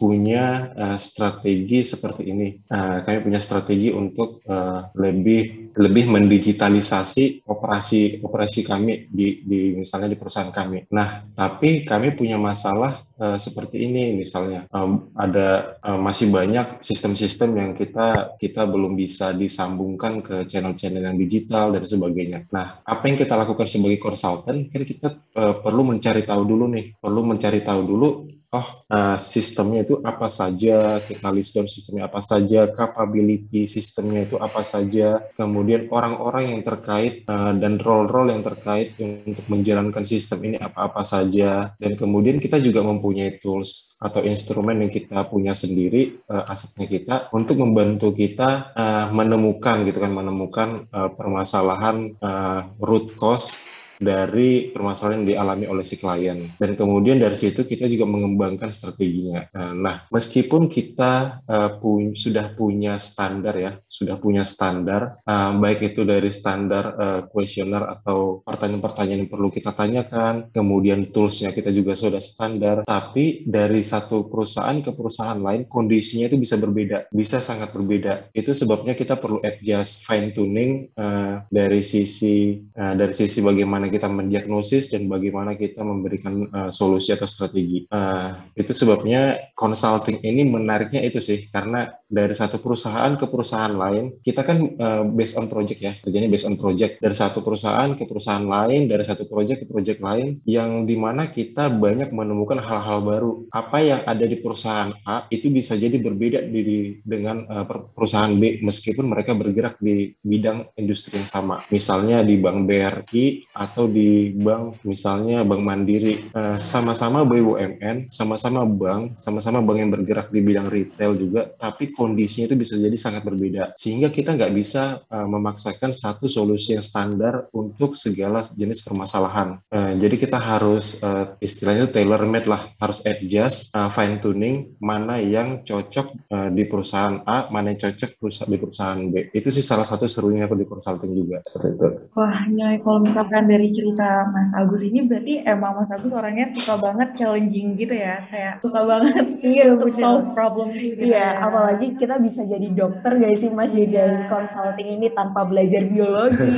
punya 0.00 0.72
uh, 0.72 0.96
strategi 0.96 1.84
seperti 1.84 2.32
ini. 2.32 2.56
Uh, 2.72 3.04
kami 3.04 3.20
punya 3.20 3.36
strategi 3.36 3.92
untuk 3.92 4.40
uh, 4.48 4.88
lebih 4.96 5.72
lebih 5.76 6.08
mendigitalisasi 6.08 7.44
operasi 7.44 8.24
operasi 8.24 8.64
kami 8.64 9.12
di, 9.12 9.44
di 9.44 9.76
misalnya 9.76 10.08
di 10.08 10.16
perusahaan 10.16 10.48
kami. 10.48 10.88
Nah, 10.96 11.28
tapi 11.36 11.84
kami 11.84 12.16
punya 12.16 12.40
masalah 12.40 13.04
uh, 13.20 13.36
seperti 13.36 13.84
ini 13.84 14.16
misalnya 14.16 14.64
um, 14.72 15.12
ada 15.12 15.76
uh, 15.84 16.00
masih 16.00 16.32
banyak 16.32 16.80
sistem-sistem 16.80 17.50
yang 17.54 17.70
kita 17.76 18.34
kita 18.40 18.64
belum 18.64 18.96
bisa 18.96 19.36
disambungkan 19.36 20.24
ke 20.24 20.48
channel-channel 20.48 21.04
yang 21.04 21.20
digital 21.20 21.76
dan 21.76 21.84
sebagainya. 21.84 22.48
Nah, 22.50 22.80
apa 22.80 23.02
yang 23.04 23.20
kita 23.20 23.36
lakukan 23.36 23.68
sebagai 23.68 24.00
konsultan? 24.00 24.72
Kan 24.72 24.82
kita 24.88 25.20
uh, 25.36 25.60
perlu 25.60 25.84
mencari 25.84 26.24
tahu 26.24 26.42
dulu 26.48 26.64
nih, 26.72 26.96
perlu 26.96 27.20
mencari 27.22 27.60
tahu 27.60 27.82
dulu 27.84 28.10
oh 28.50 28.68
uh, 28.90 29.14
sistemnya 29.14 29.86
itu 29.86 30.02
apa 30.02 30.26
saja, 30.26 30.98
kita 31.06 31.30
list 31.30 31.54
down 31.54 31.70
sistemnya 31.70 32.10
apa 32.10 32.18
saja, 32.18 32.66
capability 32.74 33.62
sistemnya 33.70 34.26
itu 34.26 34.42
apa 34.42 34.66
saja, 34.66 35.22
kemudian 35.38 35.86
orang-orang 35.86 36.58
yang 36.58 36.62
terkait 36.66 37.22
dan 37.30 37.78
role-role 37.78 38.34
yang 38.34 38.42
terkait 38.42 38.98
untuk 38.98 39.46
menjalankan 39.46 40.02
sistem 40.02 40.42
ini 40.50 40.58
apa-apa 40.58 41.06
saja, 41.06 41.78
dan 41.78 41.94
kemudian 41.94 42.42
kita 42.42 42.58
juga 42.58 42.82
mempunyai 42.82 43.09
tools 43.42 43.98
atau 43.98 44.22
instrumen 44.24 44.80
yang 44.80 44.92
kita 44.92 45.26
punya 45.26 45.52
sendiri, 45.52 46.22
uh, 46.30 46.46
asetnya 46.48 46.86
kita, 46.86 47.16
untuk 47.34 47.60
membantu 47.60 48.14
kita 48.14 48.72
uh, 48.72 49.06
menemukan 49.10 49.82
gitu 49.84 49.98
kan, 49.98 50.12
menemukan 50.14 50.68
uh, 50.94 51.10
permasalahan 51.12 52.14
uh, 52.22 52.70
root 52.80 53.12
cause 53.18 53.58
dari 54.00 54.72
permasalahan 54.72 55.22
yang 55.22 55.28
dialami 55.36 55.68
oleh 55.68 55.84
si 55.84 56.00
klien. 56.00 56.48
Dan 56.56 56.72
kemudian 56.72 57.20
dari 57.20 57.36
situ 57.36 57.68
kita 57.68 57.84
juga 57.84 58.08
mengembangkan 58.08 58.72
strateginya. 58.72 59.44
Nah, 59.52 59.72
nah 59.76 59.96
meskipun 60.08 60.72
kita 60.72 61.44
uh, 61.44 61.76
pu 61.76 62.16
sudah 62.16 62.56
punya 62.56 62.96
standar 62.96 63.54
ya, 63.60 63.76
sudah 63.84 64.16
punya 64.16 64.40
standar, 64.40 65.20
uh, 65.28 65.52
baik 65.60 65.92
itu 65.92 66.08
dari 66.08 66.32
standar 66.32 66.96
kuesioner 67.28 67.84
uh, 67.84 67.92
atau 68.00 68.40
pertanyaan-pertanyaan 68.40 69.28
yang 69.28 69.30
perlu 69.30 69.52
kita 69.52 69.76
tanyakan, 69.76 70.48
kemudian 70.48 71.12
toolsnya 71.12 71.52
kita 71.52 71.68
juga 71.68 71.92
sudah 71.92 72.22
standar, 72.24 72.88
tapi 72.88 73.44
dari 73.44 73.84
satu 73.84 74.32
perusahaan 74.32 74.80
ke 74.80 74.96
perusahaan 74.96 75.36
lain 75.36 75.68
kondisinya 75.68 76.32
itu 76.32 76.40
bisa 76.40 76.56
berbeda, 76.56 77.12
bisa 77.12 77.36
sangat 77.42 77.76
berbeda. 77.76 78.32
Itu 78.32 78.56
sebabnya 78.56 78.96
kita 78.96 79.20
perlu 79.20 79.44
adjust 79.44 80.08
fine 80.08 80.32
tuning 80.32 80.88
uh, 80.96 81.44
dari 81.52 81.84
sisi 81.84 82.64
uh, 82.72 82.96
dari 82.96 83.12
sisi 83.12 83.44
bagaimana 83.44 83.89
kita 83.92 84.08
mendiagnosis 84.08 84.88
dan 84.94 85.10
bagaimana 85.10 85.58
kita 85.58 85.84
memberikan 85.84 86.48
uh, 86.48 86.70
solusi 86.72 87.12
atau 87.12 87.28
strategi. 87.28 87.84
Uh, 87.92 88.40
itu 88.56 88.72
sebabnya 88.72 89.52
consulting 89.58 90.22
ini 90.24 90.48
menariknya 90.48 91.04
itu 91.04 91.20
sih 91.20 91.50
karena 91.52 91.99
dari 92.10 92.34
satu 92.34 92.58
perusahaan 92.58 93.14
ke 93.14 93.30
perusahaan 93.30 93.70
lain 93.70 94.18
kita 94.20 94.42
kan 94.42 94.58
uh, 94.76 95.02
based 95.06 95.38
on 95.38 95.46
project 95.46 95.78
ya 95.78 95.94
kerjanya 96.02 96.26
based 96.26 96.50
on 96.50 96.58
project. 96.58 96.98
Dari 96.98 97.14
satu 97.14 97.40
perusahaan 97.40 97.94
ke 97.94 98.04
perusahaan 98.04 98.42
lain 98.42 98.90
dari 98.90 99.06
satu 99.06 99.30
project 99.30 99.64
ke 99.64 99.66
project 99.70 100.02
lain 100.02 100.42
yang 100.44 100.84
di 100.84 100.98
mana 100.98 101.30
kita 101.30 101.70
banyak 101.70 102.10
menemukan 102.10 102.58
hal-hal 102.58 103.00
baru. 103.06 103.30
Apa 103.54 103.78
yang 103.80 104.00
ada 104.04 104.26
di 104.26 104.42
perusahaan 104.42 104.90
A 105.06 105.30
itu 105.30 105.48
bisa 105.54 105.78
jadi 105.78 105.96
berbeda 106.02 106.42
di, 106.50 106.98
dengan 107.06 107.46
uh, 107.46 107.64
perusahaan 107.94 108.34
B 108.34 108.58
meskipun 108.60 109.06
mereka 109.06 109.38
bergerak 109.38 109.78
di 109.78 110.12
bidang 110.20 110.74
industri 110.74 111.22
yang 111.22 111.30
sama. 111.30 111.62
Misalnya 111.70 112.26
di 112.26 112.36
bank 112.42 112.66
BRI 112.66 113.54
atau 113.54 113.86
di 113.86 114.34
bank 114.34 114.82
misalnya 114.82 115.46
bank 115.46 115.62
mandiri. 115.62 116.32
Eh, 116.40 116.56
sama-sama 116.56 117.22
BUMN 117.22 118.08
sama-sama 118.08 118.64
bank 118.64 119.20
sama-sama 119.20 119.60
bank 119.60 119.78
yang 119.82 119.90
bergerak 119.92 120.32
di 120.32 120.40
bidang 120.40 120.72
retail 120.72 121.12
juga 121.14 121.52
tapi 121.58 121.92
kondisinya 122.00 122.48
itu 122.48 122.56
bisa 122.56 122.80
jadi 122.80 122.96
sangat 122.96 123.28
berbeda. 123.28 123.76
Sehingga 123.76 124.08
kita 124.08 124.40
nggak 124.40 124.56
bisa 124.56 125.04
uh, 125.12 125.28
memaksakan 125.28 125.92
satu 125.92 126.32
solusi 126.32 126.72
yang 126.72 126.80
standar 126.80 127.52
untuk 127.52 127.92
segala 127.92 128.40
jenis 128.56 128.80
permasalahan. 128.80 129.60
Uh, 129.68 129.92
jadi 130.00 130.16
kita 130.16 130.40
harus 130.40 130.96
uh, 131.04 131.36
istilahnya 131.44 131.92
tailor 131.92 132.24
made 132.24 132.48
lah. 132.48 132.72
Harus 132.80 133.04
adjust 133.04 133.76
uh, 133.76 133.92
fine 133.92 134.16
tuning 134.24 134.72
mana 134.80 135.20
yang 135.20 135.60
cocok 135.60 136.16
uh, 136.32 136.48
di 136.48 136.64
perusahaan 136.64 137.20
A 137.28 137.52
mana 137.52 137.76
yang 137.76 137.92
cocok 137.92 138.16
di 138.48 138.56
perusahaan 138.56 139.00
B. 139.12 139.28
Itu 139.36 139.52
sih 139.52 139.60
salah 139.60 139.84
satu 139.84 140.08
serunya 140.08 140.48
aku 140.48 140.56
di 140.56 140.64
consulting 140.64 141.12
juga. 141.12 141.44
Seperti 141.44 141.68
itu. 141.76 141.88
Wah 142.16 142.48
nyai 142.48 142.80
kalau 142.80 143.04
misalkan 143.04 143.44
dari 143.50 143.68
cerita 143.74 144.30
Mas 144.30 144.54
Agus 144.56 144.80
ini 144.80 145.04
berarti 145.04 145.42
emang 145.44 145.82
Mas 145.82 145.90
Agus 145.92 146.08
orangnya 146.14 146.54
suka 146.54 146.80
banget 146.80 147.18
challenging 147.18 147.76
gitu 147.76 147.92
ya, 147.92 148.24
kayak 148.30 148.54
suka 148.62 148.80
banget 148.86 149.26
iya, 149.44 149.74
untuk 149.74 149.90
solve 149.92 150.32
problems 150.32 150.78
gitu. 150.78 151.10
Iya, 151.10 151.18
ya. 151.18 151.28
apalagi 151.42 151.89
kita 151.96 152.20
bisa 152.20 152.44
jadi 152.44 152.68
dokter 152.70 153.16
gak 153.16 153.40
sih 153.40 153.50
Mas 153.50 153.72
jadi 153.72 153.88
dari 153.88 154.18
consulting 154.28 154.88
ini 155.00 155.08
tanpa 155.16 155.48
belajar 155.48 155.82
biologi. 155.88 156.50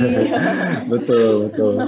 betul, 0.91 1.49
betul. 1.49 1.79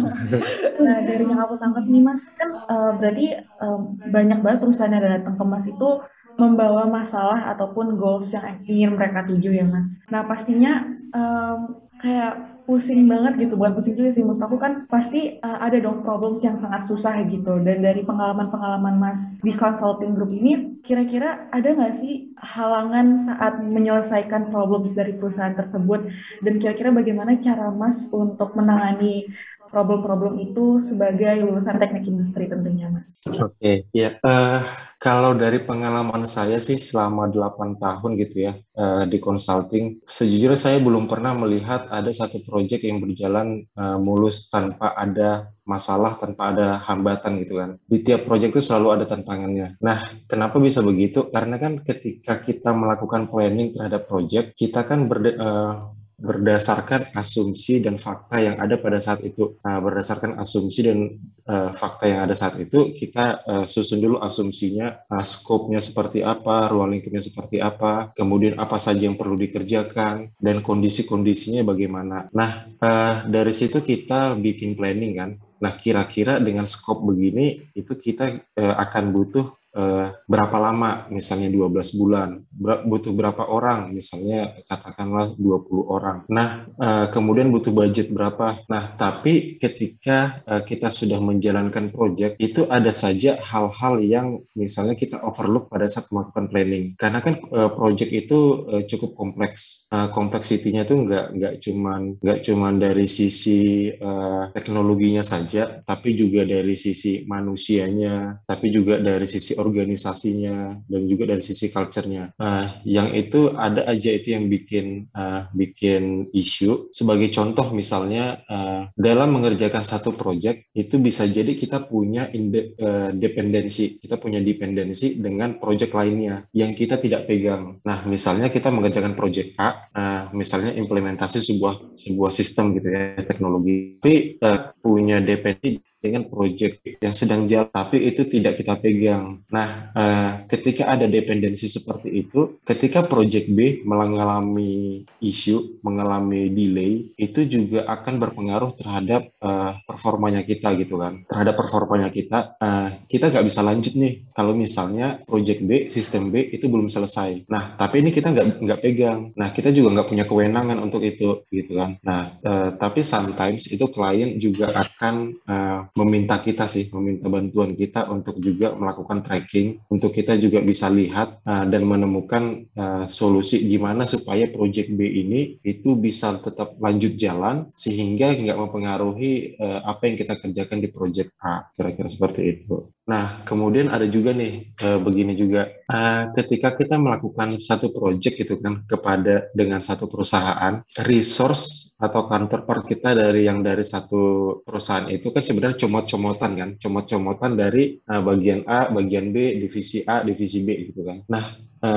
nah, 0.79 0.97
dari 1.03 1.23
yang 1.27 1.41
aku 1.43 1.59
tangkap 1.59 1.85
nih 1.85 2.01
Mas, 2.01 2.23
kan 2.39 2.49
uh, 2.65 2.91
berarti 2.95 3.27
um, 3.59 3.99
banyak 4.09 4.39
banget 4.39 4.59
perusahaan 4.63 4.93
yang 4.93 5.03
datang 5.03 5.35
ke 5.35 5.43
Mas 5.43 5.65
itu 5.67 5.89
membawa 6.35 6.83
masalah 6.87 7.51
ataupun 7.55 7.95
goals 7.95 8.31
yang 8.31 8.63
ingin 8.63 8.95
mereka 8.95 9.27
tuju 9.27 9.51
ya 9.51 9.65
Mas. 9.67 9.85
Nah, 10.07 10.21
pastinya 10.23 10.87
um, 11.11 11.83
kayak 11.99 12.54
pusing 12.65 13.05
banget 13.05 13.45
gitu 13.45 13.53
bukan 13.53 13.77
pusing 13.77 13.93
juga 13.93 14.11
sih 14.17 14.25
maksud 14.25 14.41
aku 14.41 14.57
kan 14.57 14.89
pasti 14.89 15.37
uh, 15.39 15.61
ada 15.61 15.77
dong 15.77 16.01
problem 16.01 16.41
yang 16.41 16.57
sangat 16.57 16.89
susah 16.89 17.21
gitu. 17.29 17.61
Dan 17.61 17.85
dari 17.85 18.01
pengalaman-pengalaman 18.01 18.97
mas 18.97 19.21
di 19.39 19.53
consulting 19.53 20.17
group 20.17 20.33
ini 20.33 20.81
kira-kira 20.81 21.49
ada 21.53 21.69
nggak 21.71 22.01
sih 22.01 22.33
halangan 22.41 23.21
saat 23.21 23.61
menyelesaikan 23.61 24.49
problems 24.49 24.97
dari 24.97 25.13
perusahaan 25.13 25.53
tersebut? 25.53 26.09
Dan 26.41 26.57
kira-kira 26.57 26.89
bagaimana 26.89 27.37
cara 27.37 27.69
mas 27.69 28.09
untuk 28.09 28.57
menangani 28.57 29.29
problem-problem 29.75 30.39
itu 30.39 30.79
sebagai 30.79 31.43
lulusan 31.43 31.75
teknik 31.75 32.07
industri 32.07 32.47
tentunya 32.47 32.87
mas. 32.87 33.03
Oke, 33.27 33.51
okay, 33.59 33.75
ya 33.91 34.15
uh, 34.23 34.63
kalau 34.95 35.35
dari 35.35 35.59
pengalaman 35.59 36.23
saya 36.23 36.55
sih 36.63 36.79
selama 36.79 37.27
8 37.27 37.75
tahun 37.75 38.11
gitu 38.15 38.47
ya 38.47 38.55
uh, 38.79 39.03
di 39.03 39.19
consulting, 39.19 39.99
sejujurnya 40.07 40.55
saya 40.55 40.79
belum 40.79 41.11
pernah 41.11 41.35
melihat 41.35 41.91
ada 41.91 42.07
satu 42.07 42.39
proyek 42.47 42.87
yang 42.87 43.03
berjalan 43.03 43.67
uh, 43.75 43.99
mulus 43.99 44.47
tanpa 44.47 44.95
ada 44.95 45.51
masalah, 45.67 46.15
tanpa 46.15 46.55
ada 46.55 46.79
hambatan 46.79 47.43
gitu 47.43 47.59
kan. 47.59 47.75
Di 47.83 47.99
tiap 47.99 48.23
proyek 48.23 48.55
itu 48.55 48.63
selalu 48.63 49.01
ada 49.01 49.05
tantangannya. 49.09 49.75
Nah, 49.83 50.07
kenapa 50.31 50.55
bisa 50.63 50.79
begitu? 50.79 51.27
Karena 51.27 51.59
kan 51.59 51.83
ketika 51.83 52.39
kita 52.39 52.71
melakukan 52.71 53.27
planning 53.27 53.75
terhadap 53.75 54.07
proyek, 54.07 54.55
kita 54.55 54.87
kan 54.87 55.11
berde, 55.11 55.35
uh, 55.35 55.91
berdasarkan 56.15 57.11
asumsi 57.11 57.83
dan 57.83 57.99
fakta 57.99 58.39
yang 58.39 58.55
ada 58.59 58.79
pada 58.79 58.99
saat 58.99 59.21
itu. 59.27 59.59
Nah, 59.61 59.83
berdasarkan 59.83 60.39
asumsi 60.39 60.87
dan 60.87 60.99
uh, 61.47 61.75
fakta 61.75 62.07
yang 62.07 62.23
ada 62.23 62.31
saat 62.31 62.55
itu, 62.59 62.95
kita 62.95 63.43
uh, 63.43 63.65
susun 63.67 63.99
dulu 63.99 64.23
asumsinya, 64.23 65.07
uh, 65.11 65.25
skopnya 65.25 65.83
seperti 65.83 66.23
apa, 66.23 66.71
ruang 66.71 66.95
lingkupnya 66.95 67.19
seperti 67.19 67.59
apa, 67.59 68.15
kemudian 68.15 68.55
apa 68.55 68.79
saja 68.79 69.07
yang 69.07 69.19
perlu 69.19 69.35
dikerjakan, 69.35 70.35
dan 70.39 70.63
kondisi-kondisinya 70.63 71.67
bagaimana. 71.67 72.31
Nah, 72.31 72.71
uh, 72.79 73.27
dari 73.27 73.51
situ 73.51 73.83
kita 73.83 74.39
bikin 74.39 74.79
planning 74.79 75.13
kan. 75.19 75.31
Nah, 75.55 75.71
kira-kira 75.75 76.39
dengan 76.43 76.67
skop 76.67 77.03
begini, 77.03 77.71
itu 77.75 77.95
kita 77.95 78.39
uh, 78.59 78.75
akan 78.87 79.11
butuh 79.11 79.64
uh, 79.75 80.15
berapa 80.25 80.57
lama, 80.57 81.11
misalnya 81.11 81.51
12 81.51 81.99
bulan, 81.99 82.41
ber 82.49 82.87
butuh 82.87 83.11
berapa 83.11 83.43
orang, 83.51 83.91
misalnya 83.91 84.55
katakanlah 84.65 85.35
20 85.35 85.67
orang. 85.85 86.17
Nah, 86.31 86.65
uh, 86.79 87.05
kemudian 87.11 87.51
butuh 87.51 87.75
budget 87.75 88.09
berapa. 88.15 88.63
Nah, 88.71 88.95
tapi 88.95 89.59
ketika 89.59 90.41
uh, 90.47 90.63
kita 90.63 90.89
sudah 90.89 91.19
menjalankan 91.19 91.91
project, 91.91 92.39
itu 92.39 92.65
ada 92.71 92.95
saja 92.95 93.35
hal-hal 93.37 93.99
yang 94.01 94.27
misalnya 94.55 94.95
kita 94.95 95.19
overlook 95.21 95.67
pada 95.67 95.91
saat 95.91 96.07
melakukan 96.09 96.47
planning. 96.47 96.85
Karena 96.95 97.19
kan 97.19 97.43
uh, 97.51 97.71
project 97.75 98.11
itu 98.15 98.39
uh, 98.71 98.83
cukup 98.87 99.13
kompleks. 99.19 99.91
Uh, 99.91 100.07
kompleksitinya 100.09 100.87
itu 100.87 100.95
nggak 100.95 101.25
nggak 101.35 101.53
cuman 101.59 102.01
nggak 102.23 102.39
cuman 102.47 102.73
dari 102.79 103.05
sisi 103.09 103.91
uh, 103.91 104.49
teknologinya 104.55 105.21
saja, 105.25 105.83
tapi 105.83 106.15
juga 106.15 106.47
dari 106.47 106.79
sisi 106.79 107.27
manusianya, 107.27 108.45
tapi 108.47 108.71
juga 108.71 109.01
dari 109.01 109.27
sisi 109.27 109.57
organisasinya 109.65 110.85
dan 110.85 111.01
juga 111.09 111.33
dari 111.33 111.41
sisi 111.41 111.73
culture-nya. 111.73 112.37
Nah, 112.37 112.85
yang 112.85 113.11
itu 113.17 113.49
ada 113.57 113.89
aja 113.89 114.13
itu 114.13 114.37
yang 114.37 114.45
bikin 114.45 115.09
uh, 115.17 115.49
bikin 115.51 116.29
isu. 116.29 116.93
Sebagai 116.93 117.33
contoh 117.33 117.73
misalnya 117.73 118.45
uh, 118.45 118.87
dalam 118.93 119.33
mengerjakan 119.33 119.81
satu 119.81 120.13
project 120.13 120.69
itu 120.77 121.01
bisa 121.01 121.25
jadi 121.25 121.51
kita 121.57 121.89
punya 121.89 122.29
inde, 122.29 122.77
uh, 122.77 123.09
dependensi, 123.09 123.97
kita 123.97 124.21
punya 124.21 124.37
dependensi 124.39 125.17
dengan 125.17 125.57
project 125.57 125.97
lainnya 125.97 126.45
yang 126.53 126.77
kita 126.77 127.01
tidak 127.01 127.25
pegang. 127.25 127.81
Nah, 127.81 128.05
misalnya 128.05 128.53
kita 128.53 128.69
mengerjakan 128.69 129.17
project 129.17 129.57
A, 129.57 129.89
uh, 129.91 130.23
misalnya 130.31 130.77
implementasi 130.77 131.41
sebuah 131.41 131.97
sebuah 131.97 132.31
sistem 132.31 132.77
gitu 132.77 132.93
ya 132.93 133.17
teknologi, 133.25 133.97
tapi 133.97 134.37
uh, 134.43 134.75
punya 134.77 135.17
dependensi 135.23 135.81
dengan 136.05 136.29
proyek 136.29 137.01
yang 137.01 137.17
sedang 137.17 137.49
jalan, 137.49 137.73
tapi 137.73 138.05
itu 138.05 138.29
tidak 138.29 138.61
kita 138.61 138.77
pegang. 138.77 139.41
Nah, 139.49 139.89
uh, 139.97 140.31
ketika 140.45 140.93
ada 140.93 141.09
dependensi 141.09 141.65
seperti 141.65 142.13
itu, 142.13 142.61
ketika 142.61 143.09
proyek 143.09 143.49
B 143.49 143.81
mengalami 143.81 145.01
isu, 145.17 145.81
mengalami 145.81 146.53
delay, 146.53 147.09
itu 147.17 147.49
juga 147.49 147.89
akan 147.89 148.21
berpengaruh 148.21 148.77
terhadap 148.77 149.33
uh, 149.41 149.81
performanya 149.89 150.45
kita 150.45 150.77
gitu 150.77 151.01
kan. 151.01 151.25
Terhadap 151.25 151.57
performanya 151.57 152.13
kita, 152.13 152.61
uh, 152.61 153.01
kita 153.09 153.33
nggak 153.33 153.45
bisa 153.49 153.65
lanjut 153.65 153.97
nih 153.97 154.29
kalau 154.37 154.53
misalnya 154.53 155.25
proyek 155.25 155.65
B, 155.65 155.89
sistem 155.89 156.29
B 156.29 156.53
itu 156.53 156.69
belum 156.69 156.93
selesai. 156.93 157.49
Nah, 157.49 157.73
tapi 157.73 158.05
ini 158.05 158.13
kita 158.13 158.29
nggak 158.29 158.61
nggak 158.61 158.79
pegang. 158.83 159.33
Nah, 159.33 159.49
kita 159.49 159.73
juga 159.73 159.97
nggak 159.97 160.07
punya 160.11 160.25
kewenangan 160.29 160.77
untuk 160.77 161.01
itu 161.01 161.47
gitu 161.49 161.71
kan. 161.79 161.97
Nah, 162.05 162.37
uh, 162.43 162.69
tapi 162.75 163.01
sometimes 163.01 163.65
itu 163.71 163.87
klien 163.89 164.35
juga 164.37 164.75
akan 164.75 165.15
uh, 165.47 165.79
meminta 165.95 166.43
kita 166.43 166.67
sih, 166.67 166.91
meminta 166.91 167.31
bantuan 167.31 167.71
kita 167.71 168.11
untuk 168.11 168.43
juga 168.43 168.75
melakukan 168.75 169.23
tracking, 169.23 169.79
untuk 169.87 170.11
kita 170.11 170.35
juga 170.35 170.59
bisa 170.59 170.91
lihat 170.91 171.39
uh, 171.47 171.63
dan 171.71 171.87
menemukan 171.87 172.67
uh, 172.75 173.05
solusi 173.07 173.63
gimana 173.63 174.03
supaya 174.03 174.51
project 174.51 174.91
B 174.91 175.07
ini 175.07 175.57
itu 175.63 175.95
bisa 175.95 176.35
tetap 176.43 176.75
lanjut 176.83 177.15
jalan 177.15 177.71
sehingga 177.79 178.35
nggak 178.35 178.59
mempengaruhi 178.59 179.55
uh, 179.55 179.87
apa 179.87 180.11
yang 180.11 180.15
kita 180.19 180.35
kerjakan 180.35 180.83
di 180.83 180.91
project 180.91 181.31
A, 181.39 181.71
kira-kira 181.71 182.11
seperti 182.11 182.41
itu. 182.43 182.94
Nah, 183.05 183.45
kemudian 183.45 183.93
ada 183.93 184.09
juga 184.09 184.33
nih 184.33 184.73
uh, 184.81 184.97
begini 184.97 185.37
juga, 185.37 185.69
uh, 185.85 186.33
ketika 186.33 186.73
kita 186.73 186.97
melakukan 186.97 187.61
satu 187.61 187.93
project 187.93 188.33
gitu 188.33 188.57
kan 188.57 188.81
kepada 188.89 189.53
dengan 189.53 189.77
satu 189.77 190.09
perusahaan, 190.09 190.81
resource 191.05 191.93
atau 192.01 192.25
counterpart 192.25 192.89
kita 192.89 193.13
dari 193.13 193.45
yang 193.45 193.61
dari 193.61 193.85
satu 193.85 194.57
perusahaan 194.65 195.05
itu 195.13 195.29
kan 195.29 195.45
sebenarnya 195.45 195.77
comot-comotan 195.85 196.51
kan, 196.57 196.69
comot-comotan 196.81 197.53
dari 197.53 198.01
uh, 198.09 198.25
bagian 198.25 198.65
A, 198.65 198.89
bagian 198.89 199.29
B, 199.29 199.61
divisi 199.61 200.01
A, 200.01 200.25
divisi 200.25 200.65
B 200.65 200.89
gitu 200.89 201.05
kan. 201.05 201.21
Nah, 201.29 201.45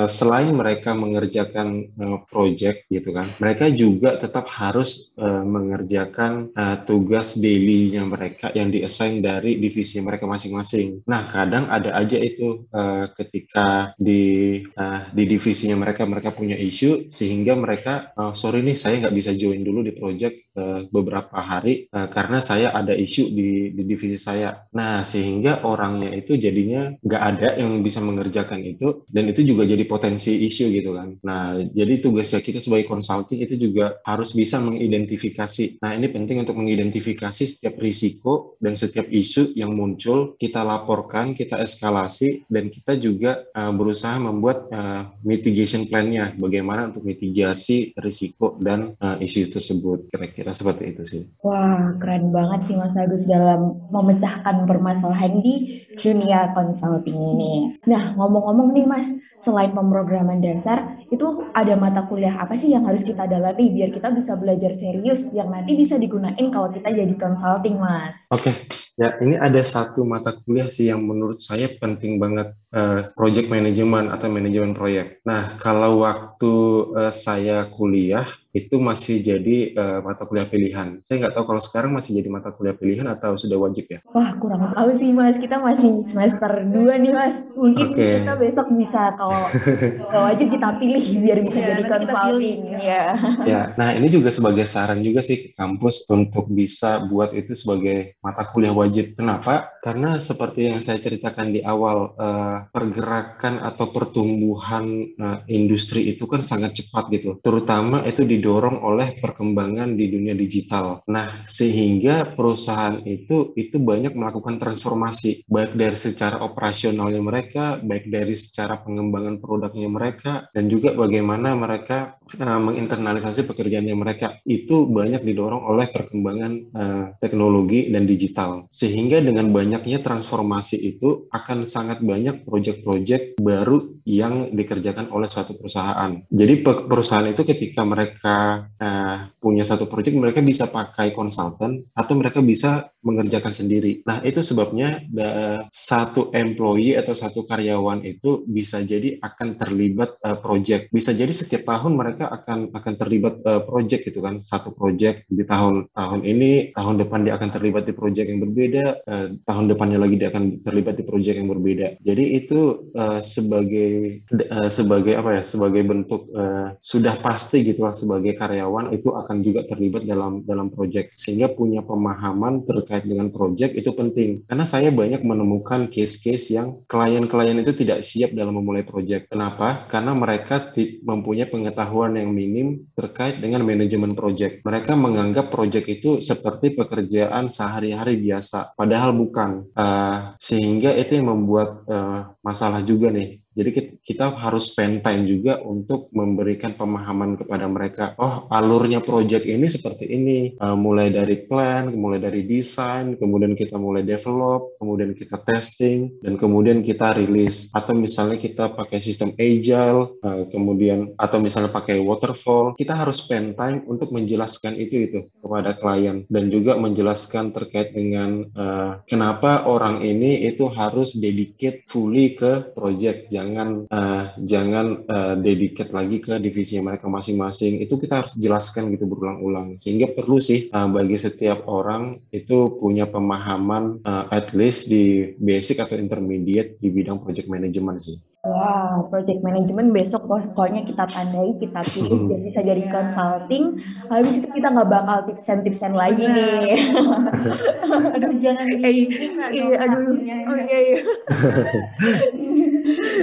selain 0.09 0.53
mereka 0.53 0.92
mengerjakan 0.92 1.94
uh, 1.96 2.18
project 2.29 2.88
gitu 2.92 3.14
kan, 3.14 3.37
mereka 3.38 3.70
juga 3.72 4.18
tetap 4.18 4.51
harus 4.51 5.14
uh, 5.16 5.44
mengerjakan 5.46 6.51
tugas 6.85 7.38
daily-nya 7.38 8.05
mereka 8.05 8.51
yang 8.53 8.68
diassign 8.68 9.22
dari 9.22 9.57
divisi 9.57 10.03
mereka 10.03 10.27
masing-masing. 10.27 11.07
Nah, 11.07 11.31
kadang 11.31 11.70
ada 11.70 11.94
aja 11.94 12.18
itu 12.18 12.66
ketika 13.14 13.94
di 13.96 14.59
uh, 14.74 15.11
di 15.12 15.24
divisinya 15.24 15.77
mereka 15.79 16.05
mereka 16.05 16.35
punya 16.35 16.59
isu 16.59 17.11
sehingga 17.11 17.55
mereka 17.55 18.12
uh, 18.14 18.33
sorry 18.35 18.62
nih 18.62 18.77
saya 18.77 19.07
nggak 19.07 19.16
bisa 19.16 19.33
join 19.35 19.62
dulu 19.62 19.83
di 19.85 19.92
project 19.94 20.51
beberapa 20.90 21.38
hari 21.38 21.87
karena 21.87 22.42
saya 22.42 22.74
ada 22.74 22.90
isu 22.90 23.31
di, 23.31 23.70
di 23.70 23.83
divisi 23.87 24.18
saya. 24.18 24.66
Nah, 24.74 25.07
sehingga 25.07 25.62
orangnya 25.62 26.11
itu 26.11 26.35
jadinya 26.35 26.90
nggak 26.98 27.22
ada 27.22 27.48
yang 27.62 27.79
bisa 27.79 28.03
mengerjakan 28.03 28.66
itu 28.66 29.07
dan 29.07 29.31
itu 29.31 29.46
juga 29.46 29.62
jadi 29.70 29.78
potensi 29.85 30.47
isu 30.49 30.73
gitu 30.73 30.97
kan. 30.97 31.19
Nah, 31.23 31.61
jadi 31.61 32.01
tugasnya 32.01 32.41
kita 32.41 32.59
sebagai 32.62 32.88
consulting 32.88 33.45
itu 33.45 33.61
juga 33.61 34.01
harus 34.07 34.33
bisa 34.33 34.57
mengidentifikasi. 34.62 35.83
Nah, 35.85 35.93
ini 35.95 36.09
penting 36.09 36.43
untuk 36.43 36.57
mengidentifikasi 36.57 37.45
setiap 37.45 37.77
risiko 37.83 38.57
dan 38.62 38.79
setiap 38.79 39.07
isu 39.11 39.53
yang 39.59 39.77
muncul 39.77 40.38
kita 40.41 40.64
laporkan, 40.64 41.37
kita 41.37 41.61
eskalasi 41.61 42.49
dan 42.49 42.73
kita 42.73 42.97
juga 42.97 43.45
uh, 43.53 43.75
berusaha 43.75 44.17
membuat 44.17 44.71
uh, 44.73 45.12
mitigation 45.27 45.85
plan-nya 45.91 46.33
bagaimana 46.38 46.88
untuk 46.88 47.05
mitigasi 47.05 47.93
risiko 47.99 48.57
dan 48.62 48.95
uh, 49.03 49.19
isu 49.19 49.51
tersebut. 49.53 50.09
Kira-kira 50.14 50.55
seperti 50.55 50.95
itu 50.95 51.03
sih. 51.05 51.23
Wah, 51.45 51.93
keren 51.99 52.31
banget 52.31 52.71
sih 52.71 52.75
Mas 52.79 52.95
Agus 52.95 53.27
dalam 53.27 53.83
memecahkan 53.91 54.64
permasalahan 54.64 55.43
di 55.43 55.85
dunia 55.99 56.55
consulting 56.55 57.19
ini. 57.19 57.53
Nah, 57.91 58.14
ngomong-ngomong 58.14 58.71
nih 58.73 58.87
Mas, 58.87 59.09
selain 59.43 59.58
pemrograman 59.66 60.38
dasar, 60.38 61.03
itu 61.11 61.51
ada 61.51 61.75
mata 61.75 62.07
kuliah 62.07 62.38
apa 62.38 62.55
sih 62.55 62.71
yang 62.71 62.87
harus 62.87 63.03
kita 63.03 63.27
dalami 63.27 63.75
biar 63.75 63.90
kita 63.90 64.14
bisa 64.14 64.38
belajar 64.38 64.79
serius 64.79 65.35
yang 65.35 65.51
nanti 65.51 65.75
bisa 65.75 65.99
digunain 65.99 66.47
kalau 66.55 66.71
kita 66.71 66.94
jadi 66.94 67.14
consulting, 67.18 67.83
Mas? 67.83 68.14
Oke. 68.31 68.55
Okay. 68.55 68.55
Ya, 68.99 69.14
ini 69.23 69.38
ada 69.38 69.62
satu 69.62 70.03
mata 70.03 70.35
kuliah 70.42 70.66
sih 70.75 70.90
yang 70.90 71.07
menurut 71.07 71.38
saya 71.38 71.71
penting 71.79 72.18
banget, 72.18 72.51
uh, 72.75 73.14
project 73.14 73.47
management 73.47 74.11
atau 74.11 74.27
manajemen 74.27 74.75
proyek. 74.75 75.23
Nah, 75.23 75.55
kalau 75.62 76.03
waktu 76.03 76.55
uh, 76.99 77.14
saya 77.14 77.71
kuliah, 77.71 78.27
itu 78.57 78.81
masih 78.81 79.21
jadi 79.21 79.77
uh, 79.77 79.99
mata 80.01 80.25
kuliah 80.25 80.49
pilihan. 80.49 81.05
Saya 81.05 81.27
nggak 81.27 81.35
tahu 81.37 81.45
kalau 81.53 81.61
sekarang 81.61 81.93
masih 81.93 82.17
jadi 82.17 82.29
mata 82.33 82.49
kuliah 82.57 82.73
pilihan 82.73 83.05
atau 83.05 83.37
sudah 83.37 83.61
wajib 83.61 83.93
ya? 83.93 84.01
Wah, 84.17 84.33
kurang 84.41 84.73
tahu 84.73 84.97
sih 84.97 85.13
Mas. 85.13 85.37
Kita 85.37 85.61
masih 85.61 86.09
semester 86.09 86.65
2 86.65 87.05
nih 87.05 87.13
Mas. 87.13 87.37
Mungkin 87.53 87.87
okay. 87.93 88.25
kita 88.25 88.35
besok 88.41 88.67
bisa 88.73 89.13
kalau 89.21 89.43
kalau 90.13 90.25
wajib 90.33 90.49
kita 90.49 90.69
pilih 90.81 91.05
biar 91.21 91.39
bisa 91.45 91.59
ya, 91.61 91.67
jadi 91.77 91.85
consulting. 91.85 92.61
Ya. 92.81 93.05
ya. 93.45 93.61
Nah, 93.77 93.93
ini 93.93 94.09
juga 94.09 94.33
sebagai 94.33 94.65
saran 94.65 95.05
juga 95.05 95.21
sih 95.21 95.37
ke 95.45 95.49
kampus 95.53 96.09
untuk 96.09 96.49
bisa 96.49 97.05
buat 97.05 97.37
itu 97.37 97.53
sebagai 97.53 98.17
mata 98.25 98.49
kuliah 98.49 98.73
wajib. 98.73 99.13
Kenapa? 99.13 99.77
Karena 99.85 100.17
seperti 100.17 100.73
yang 100.73 100.81
saya 100.81 100.97
ceritakan 100.97 101.53
di 101.53 101.61
awal, 101.61 102.17
uh, 102.17 102.65
pergerakan 102.73 103.61
atau 103.61 103.93
pertumbuhan 103.93 105.05
uh, 105.21 105.45
industri 105.53 106.09
itu 106.09 106.25
kan 106.25 106.41
sangat 106.41 106.81
cepat 106.81 107.13
gitu. 107.13 107.37
Terutama 107.45 108.01
itu 108.09 108.25
di 108.25 108.38
didorong 108.38 108.79
oleh 108.87 109.18
perkembangan 109.18 109.98
di 109.98 110.07
dunia 110.07 110.38
digital. 110.38 111.03
Nah, 111.11 111.42
sehingga 111.42 112.38
perusahaan 112.38 113.03
itu 113.03 113.53
itu 113.59 113.83
banyak 113.83 114.14
melakukan 114.14 114.62
transformasi 114.62 115.42
baik 115.51 115.74
dari 115.74 115.98
secara 115.98 116.38
operasionalnya 116.46 117.18
mereka, 117.18 117.83
baik 117.83 118.07
dari 118.07 118.38
secara 118.38 118.79
pengembangan 118.79 119.42
produknya 119.42 119.90
mereka 119.90 120.46
dan 120.55 120.70
juga 120.70 120.94
bagaimana 120.94 121.59
mereka 121.59 122.16
uh, 122.38 122.61
menginternalisasi 122.62 123.51
pekerjaannya 123.51 123.96
mereka. 123.98 124.38
Itu 124.46 124.87
banyak 124.87 125.27
didorong 125.27 125.66
oleh 125.66 125.90
perkembangan 125.90 126.53
uh, 126.72 127.05
teknologi 127.18 127.90
dan 127.90 128.07
digital. 128.07 128.70
Sehingga 128.70 129.18
dengan 129.18 129.51
banyaknya 129.51 129.98
transformasi 129.98 130.79
itu 130.79 131.27
akan 131.35 131.66
sangat 131.66 131.98
banyak 132.05 132.46
proyek-proyek 132.46 133.42
baru 133.42 133.98
yang 134.07 134.55
dikerjakan 134.55 135.11
oleh 135.11 135.27
suatu 135.27 135.57
perusahaan. 135.59 136.22
Jadi 136.29 136.55
perusahaan 136.64 137.29
itu 137.29 137.42
ketika 137.44 137.83
mereka 137.83 138.28
mereka 138.29 138.69
uh, 138.79 139.17
punya 139.41 139.64
satu 139.64 139.88
proyek, 139.88 140.12
mereka 140.17 140.45
bisa 140.45 140.69
pakai 140.69 141.17
konsultan 141.17 141.88
atau 141.97 142.14
mereka 142.19 142.45
bisa 142.45 142.93
mengerjakan 143.01 143.55
sendiri. 143.55 144.03
Nah, 144.05 144.21
itu 144.27 144.43
sebabnya 144.45 145.01
da, 145.09 145.64
satu 145.71 146.35
employee 146.35 146.99
atau 146.99 147.14
satu 147.14 147.47
karyawan 147.47 148.05
itu 148.05 148.45
bisa 148.45 148.83
jadi 148.85 149.17
akan 149.23 149.57
terlibat 149.57 150.19
uh, 150.21 150.37
project. 150.43 150.93
Bisa 150.93 151.14
jadi 151.14 151.31
setiap 151.31 151.64
tahun 151.64 151.97
mereka 151.97 152.29
akan 152.29 152.75
akan 152.75 152.93
terlibat 152.99 153.41
uh, 153.47 153.62
project 153.64 154.12
gitu 154.12 154.21
kan. 154.21 154.45
Satu 154.45 154.75
project 154.75 155.25
di 155.31 155.47
tahun 155.47 155.88
tahun 155.95 156.21
ini, 156.27 156.75
tahun 156.77 157.01
depan 157.01 157.25
dia 157.25 157.38
akan 157.38 157.51
terlibat 157.55 157.88
di 157.88 157.95
project 157.97 158.29
yang 158.29 158.43
berbeda, 158.45 158.85
uh, 159.07 159.27
tahun 159.47 159.64
depannya 159.73 159.99
lagi 160.03 160.21
dia 160.21 160.29
akan 160.29 160.67
terlibat 160.67 161.01
di 161.01 161.05
project 161.07 161.37
yang 161.38 161.49
berbeda. 161.49 162.03
Jadi 162.03 162.25
itu 162.37 162.93
uh, 162.93 163.23
sebagai 163.23 164.21
uh, 164.53 164.69
sebagai 164.69 165.14
apa 165.17 165.41
ya? 165.41 165.43
Sebagai 165.47 165.87
bentuk 165.87 166.29
uh, 166.35 166.75
sudah 166.83 167.14
pasti 167.17 167.62
gitu 167.62 167.87
lah 167.87 167.95
sebagai 167.95 168.17
karyawan 168.37 168.92
itu 168.94 169.14
akan 169.14 169.37
juga 169.40 169.64
terlibat 169.64 170.04
dalam 170.04 170.42
dalam 170.44 170.68
project 170.72 171.14
sehingga 171.14 171.50
punya 171.52 171.83
pemahaman 171.83 172.66
terkait 172.66 173.07
dengan 173.07 173.31
project 173.33 173.74
itu 173.78 173.90
penting 173.94 174.44
karena 174.44 174.64
saya 174.66 174.90
banyak 174.92 175.22
menemukan 175.22 175.88
case-case 175.88 176.54
yang 176.54 176.83
klien-klien 176.90 177.59
itu 177.61 177.72
tidak 177.74 178.02
siap 178.04 178.33
dalam 178.35 178.59
memulai 178.59 178.83
project. 178.83 179.31
Kenapa? 179.31 179.87
Karena 179.87 180.16
mereka 180.16 180.72
mempunyai 181.04 181.48
pengetahuan 181.48 182.16
yang 182.16 182.31
minim 182.33 182.88
terkait 182.94 183.38
dengan 183.38 183.62
manajemen 183.64 184.16
project. 184.16 184.64
Mereka 184.64 184.96
menganggap 184.96 185.52
project 185.52 185.87
itu 185.88 186.11
seperti 186.24 186.74
pekerjaan 186.74 187.52
sehari-hari 187.52 188.18
biasa, 188.18 188.74
padahal 188.74 189.14
bukan. 189.14 189.70
Uh, 189.74 190.35
sehingga 190.40 190.94
itu 190.96 191.18
yang 191.18 191.31
membuat 191.31 191.85
uh, 191.88 192.33
masalah 192.40 192.81
juga 192.83 193.12
nih 193.12 193.42
jadi 193.59 193.99
kita 194.07 194.38
harus 194.38 194.71
spend 194.71 195.03
time 195.03 195.27
juga 195.27 195.59
untuk 195.66 196.14
memberikan 196.14 196.79
pemahaman 196.79 197.35
kepada 197.35 197.66
mereka. 197.66 198.14
Oh, 198.14 198.47
alurnya 198.55 199.03
project 199.03 199.51
ini 199.51 199.66
seperti 199.66 200.07
ini. 200.07 200.55
Uh, 200.62 200.79
mulai 200.79 201.11
dari 201.11 201.42
plan, 201.42 201.90
mulai 201.90 202.23
dari 202.23 202.47
desain, 202.47 203.18
kemudian 203.18 203.59
kita 203.59 203.75
mulai 203.75 204.07
develop, 204.07 204.79
kemudian 204.79 205.11
kita 205.18 205.42
testing, 205.42 206.23
dan 206.23 206.38
kemudian 206.38 206.87
kita 206.87 207.18
rilis. 207.18 207.75
Atau 207.75 207.99
misalnya 207.99 208.38
kita 208.38 208.79
pakai 208.79 209.03
sistem 209.03 209.35
agile, 209.35 210.23
uh, 210.23 210.47
kemudian 210.47 211.18
atau 211.18 211.42
misalnya 211.42 211.75
pakai 211.75 211.99
waterfall. 211.99 212.79
Kita 212.79 212.94
harus 212.94 213.27
spend 213.27 213.59
time 213.59 213.83
untuk 213.90 214.14
menjelaskan 214.14 214.79
itu 214.79 215.11
itu 215.11 215.21
kepada 215.42 215.75
klien 215.75 216.23
dan 216.31 216.47
juga 216.47 216.79
menjelaskan 216.79 217.51
terkait 217.51 217.90
dengan 217.90 218.47
uh, 218.55 219.03
kenapa 219.11 219.66
orang 219.66 220.07
ini 220.07 220.47
itu 220.47 220.71
harus 220.71 221.18
dedicate 221.18 221.83
fully 221.90 222.38
ke 222.38 222.71
project. 222.79 223.35
Jangan 223.35 223.48
jangan 223.49 223.69
uh, 223.89 224.25
jangan 224.45 224.87
uh, 225.09 225.35
dedicate 225.41 225.93
lagi 225.97 226.21
ke 226.21 226.37
divisi 226.37 226.77
mereka 226.85 227.09
masing-masing 227.09 227.81
itu 227.81 227.97
kita 227.97 228.25
harus 228.25 228.37
jelaskan 228.37 228.93
gitu 228.93 229.09
berulang-ulang 229.09 229.81
sehingga 229.81 230.13
perlu 230.13 230.37
sih 230.37 230.69
uh, 230.69 230.85
bagi 230.93 231.17
setiap 231.17 231.65
orang 231.65 232.21
itu 232.29 232.77
punya 232.77 233.09
pemahaman 233.09 234.05
uh, 234.05 234.29
at 234.29 234.53
least 234.53 234.93
di 234.93 235.33
basic 235.41 235.81
atau 235.81 235.97
intermediate 235.97 236.77
di 236.77 236.93
bidang 236.93 237.25
project 237.25 237.49
management 237.49 238.05
sih. 238.05 238.21
Wow, 238.47 239.11
project 239.11 239.43
management 239.43 239.91
besok 239.91 240.31
pokoknya 240.31 240.87
kita 240.87 241.11
tandai, 241.11 241.59
kita 241.59 241.83
pilih 241.83 242.21
dan 242.31 242.41
bisa 242.47 242.61
jadi 242.63 242.83
consulting. 242.87 243.83
Habis 244.07 244.35
itu 244.39 244.49
kita 244.55 244.69
nggak 244.73 244.89
bakal 244.89 245.19
tipsen-tipsen 245.27 245.93
lagi 245.99 246.23
nih. 246.23 246.95
aduh 248.15 248.33
jangan 248.39 248.67
eh, 248.79 249.11
iya, 249.51 249.67
aduh, 249.83 250.23
oh 250.23 250.59
iya 250.65 250.79
iya. 250.81 250.99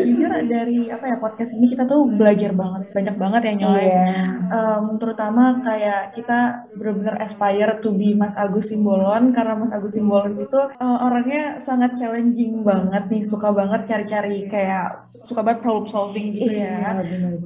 Jujur 0.06 0.32
dari 0.46 0.90
apa 0.92 1.06
ya 1.10 1.18
podcast 1.18 1.52
ini 1.56 1.72
kita 1.72 1.90
tuh 1.90 2.06
belajar 2.06 2.52
banget, 2.54 2.94
banyak 2.94 3.16
banget 3.18 3.42
ya 3.42 3.54
nyoy. 3.58 3.86
Yeah. 3.86 4.26
Um, 4.52 4.84
terutama 5.02 5.60
kayak 5.66 6.14
kita 6.14 6.70
benar-benar 6.78 7.16
aspire 7.26 7.82
to 7.82 7.90
be 7.96 8.14
Mas 8.14 8.36
Agus 8.38 8.70
Simbolon 8.70 9.34
karena 9.34 9.54
Mas 9.58 9.74
Agus 9.74 9.96
Simbolon 9.96 10.38
itu 10.38 10.60
uh, 10.60 10.98
orangnya 11.02 11.60
sangat 11.66 11.98
challenging 11.98 12.62
banget 12.62 13.10
nih, 13.10 13.24
suka 13.26 13.50
banget 13.50 13.90
cari-cari 13.90 14.46
kayak 14.48 15.06
suka 15.26 15.42
banget 15.42 15.62
problem 15.66 15.86
solving 15.90 16.34
gitu 16.34 16.54
ya. 16.54 17.02
Iya, 17.02 17.04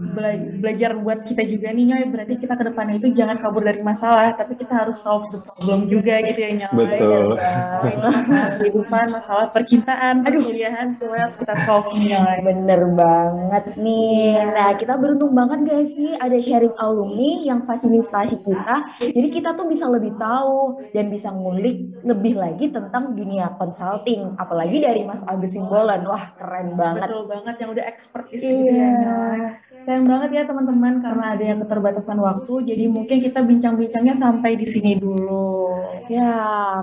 Bela 0.09 0.31
belajar 0.59 0.91
buat 0.99 1.23
kita 1.25 1.43
juga 1.45 1.71
nih 1.71 1.85
Nyoy, 1.89 2.03
berarti 2.11 2.33
kita 2.41 2.53
ke 2.59 2.63
depannya 2.67 2.99
itu 2.99 3.13
jangan 3.15 3.37
kabur 3.39 3.63
dari 3.63 3.81
masalah, 3.81 4.35
tapi 4.35 4.57
kita 4.59 4.73
harus 4.73 4.99
solve 4.99 5.27
the 5.31 5.39
problem 5.39 5.87
juga 5.87 6.19
gitu 6.23 6.39
ya 6.39 6.51
Nyoy. 6.65 6.75
Betul. 6.75 7.25
Ya, 7.39 8.57
kehidupan, 8.59 9.05
masalah 9.13 9.47
percintaan, 9.53 10.25
aduh 10.25 10.43
kuliahan, 10.43 10.97
semua 10.99 11.29
harus 11.29 11.37
kita 11.37 11.53
solve 11.63 11.89
Nyoy. 11.95 12.37
Bener 12.43 12.81
banget 12.97 13.63
nih. 13.79 14.49
Nah, 14.53 14.69
kita 14.75 14.93
beruntung 14.99 15.33
banget 15.33 15.59
guys 15.65 15.91
sih 15.93 16.13
ada 16.17 16.37
sharing 16.41 16.75
alumni 16.77 17.31
yang 17.45 17.63
fasilitasi 17.63 18.37
kita. 18.43 18.75
Jadi 18.99 19.27
kita 19.29 19.55
tuh 19.55 19.69
bisa 19.69 19.85
lebih 19.87 20.13
tahu 20.17 20.81
dan 20.91 21.07
bisa 21.13 21.29
ngulik 21.29 22.01
lebih 22.03 22.33
lagi 22.35 22.71
tentang 22.73 23.13
dunia 23.13 23.53
consulting, 23.55 24.35
apalagi 24.37 24.81
dari 24.81 25.05
Mas 25.05 25.21
Agus 25.29 25.53
Simbolan. 25.53 26.03
Wah, 26.05 26.33
keren 26.35 26.75
banget. 26.75 27.07
Betul 27.09 27.23
banget 27.29 27.55
yang 27.61 27.68
udah 27.71 27.85
expert 27.85 28.25
di 28.33 28.37
sini 28.41 28.69
iya. 28.73 28.89
ya. 28.89 29.49
Sayang 29.89 30.05
banget 30.05 30.29
ya 30.37 30.43
teman-teman 30.45 31.01
karena 31.01 31.33
ada 31.33 31.41
yang 31.41 31.65
keterbatasan 31.65 32.21
waktu, 32.21 32.61
jadi 32.61 32.85
mungkin 32.93 33.25
kita 33.25 33.41
bincang-bincangnya 33.41 34.21
sampai 34.21 34.53
di 34.53 34.69
sini 34.69 35.01
dulu. 35.01 35.65
Ya, 36.05 36.29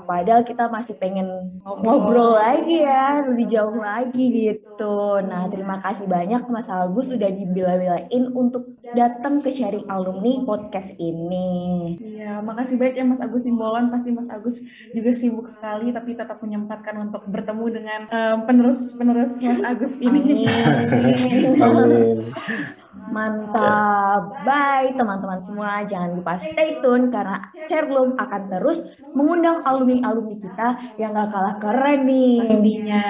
padahal 0.02 0.42
kita 0.42 0.66
masih 0.66 0.98
pengen 0.98 1.62
ngobrol 1.62 2.34
lagi 2.34 2.82
ya, 2.82 3.22
lebih 3.22 3.46
jauh 3.46 3.78
lagi 3.78 4.26
gitu. 4.50 5.22
Nah, 5.22 5.46
terima 5.46 5.78
kasih 5.86 6.02
banyak 6.02 6.50
Mas 6.50 6.66
Agus 6.66 7.06
sudah 7.06 7.30
dibela-belain 7.30 8.26
untuk 8.34 8.74
datang 8.90 9.38
ke 9.38 9.54
sharing 9.54 9.86
alumni 9.86 10.42
podcast 10.42 10.90
ini. 10.98 11.94
Iya, 12.02 12.42
makasih 12.42 12.74
banyak 12.74 12.94
ya 12.98 13.06
Mas 13.06 13.22
Agus 13.22 13.46
Simbolan. 13.46 13.86
Pasti 13.86 14.10
Mas 14.10 14.26
Agus 14.34 14.58
juga 14.90 15.14
sibuk 15.14 15.46
sekali, 15.46 15.94
tapi 15.94 16.18
tetap 16.18 16.42
menyempatkan 16.42 17.06
untuk 17.06 17.22
bertemu 17.30 17.66
dengan 17.70 18.00
penerus-penerus 18.50 19.38
Mas 19.38 19.62
Agus 19.62 19.94
ini. 20.02 20.42
Amin. 20.42 21.62
Amin. 21.62 22.34
Mantap. 23.10 24.42
Bye 24.42 24.96
teman-teman 24.96 25.40
semua. 25.46 25.84
Jangan 25.86 26.18
lupa 26.18 26.40
stay 26.42 26.80
tune 26.82 27.12
karena 27.12 27.52
Sherloom 27.66 28.18
akan 28.18 28.42
terus 28.50 28.78
mengundang 29.16 29.62
alumni-alumni 29.64 30.36
kita 30.38 30.68
yang 31.00 31.16
gak 31.16 31.30
kalah 31.32 31.56
keren 31.62 32.04
nih. 32.04 32.44
Pastinya. 32.44 33.06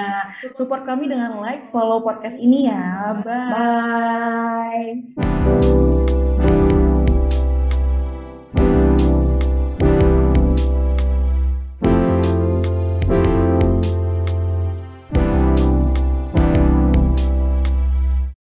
Support 0.55 0.83
kami 0.87 1.11
dengan 1.11 1.39
like, 1.41 1.69
follow 1.73 2.01
podcast 2.01 2.39
ini 2.39 2.67
ya. 2.69 3.19
Bye. 3.21 5.03
Bye. 5.15 6.06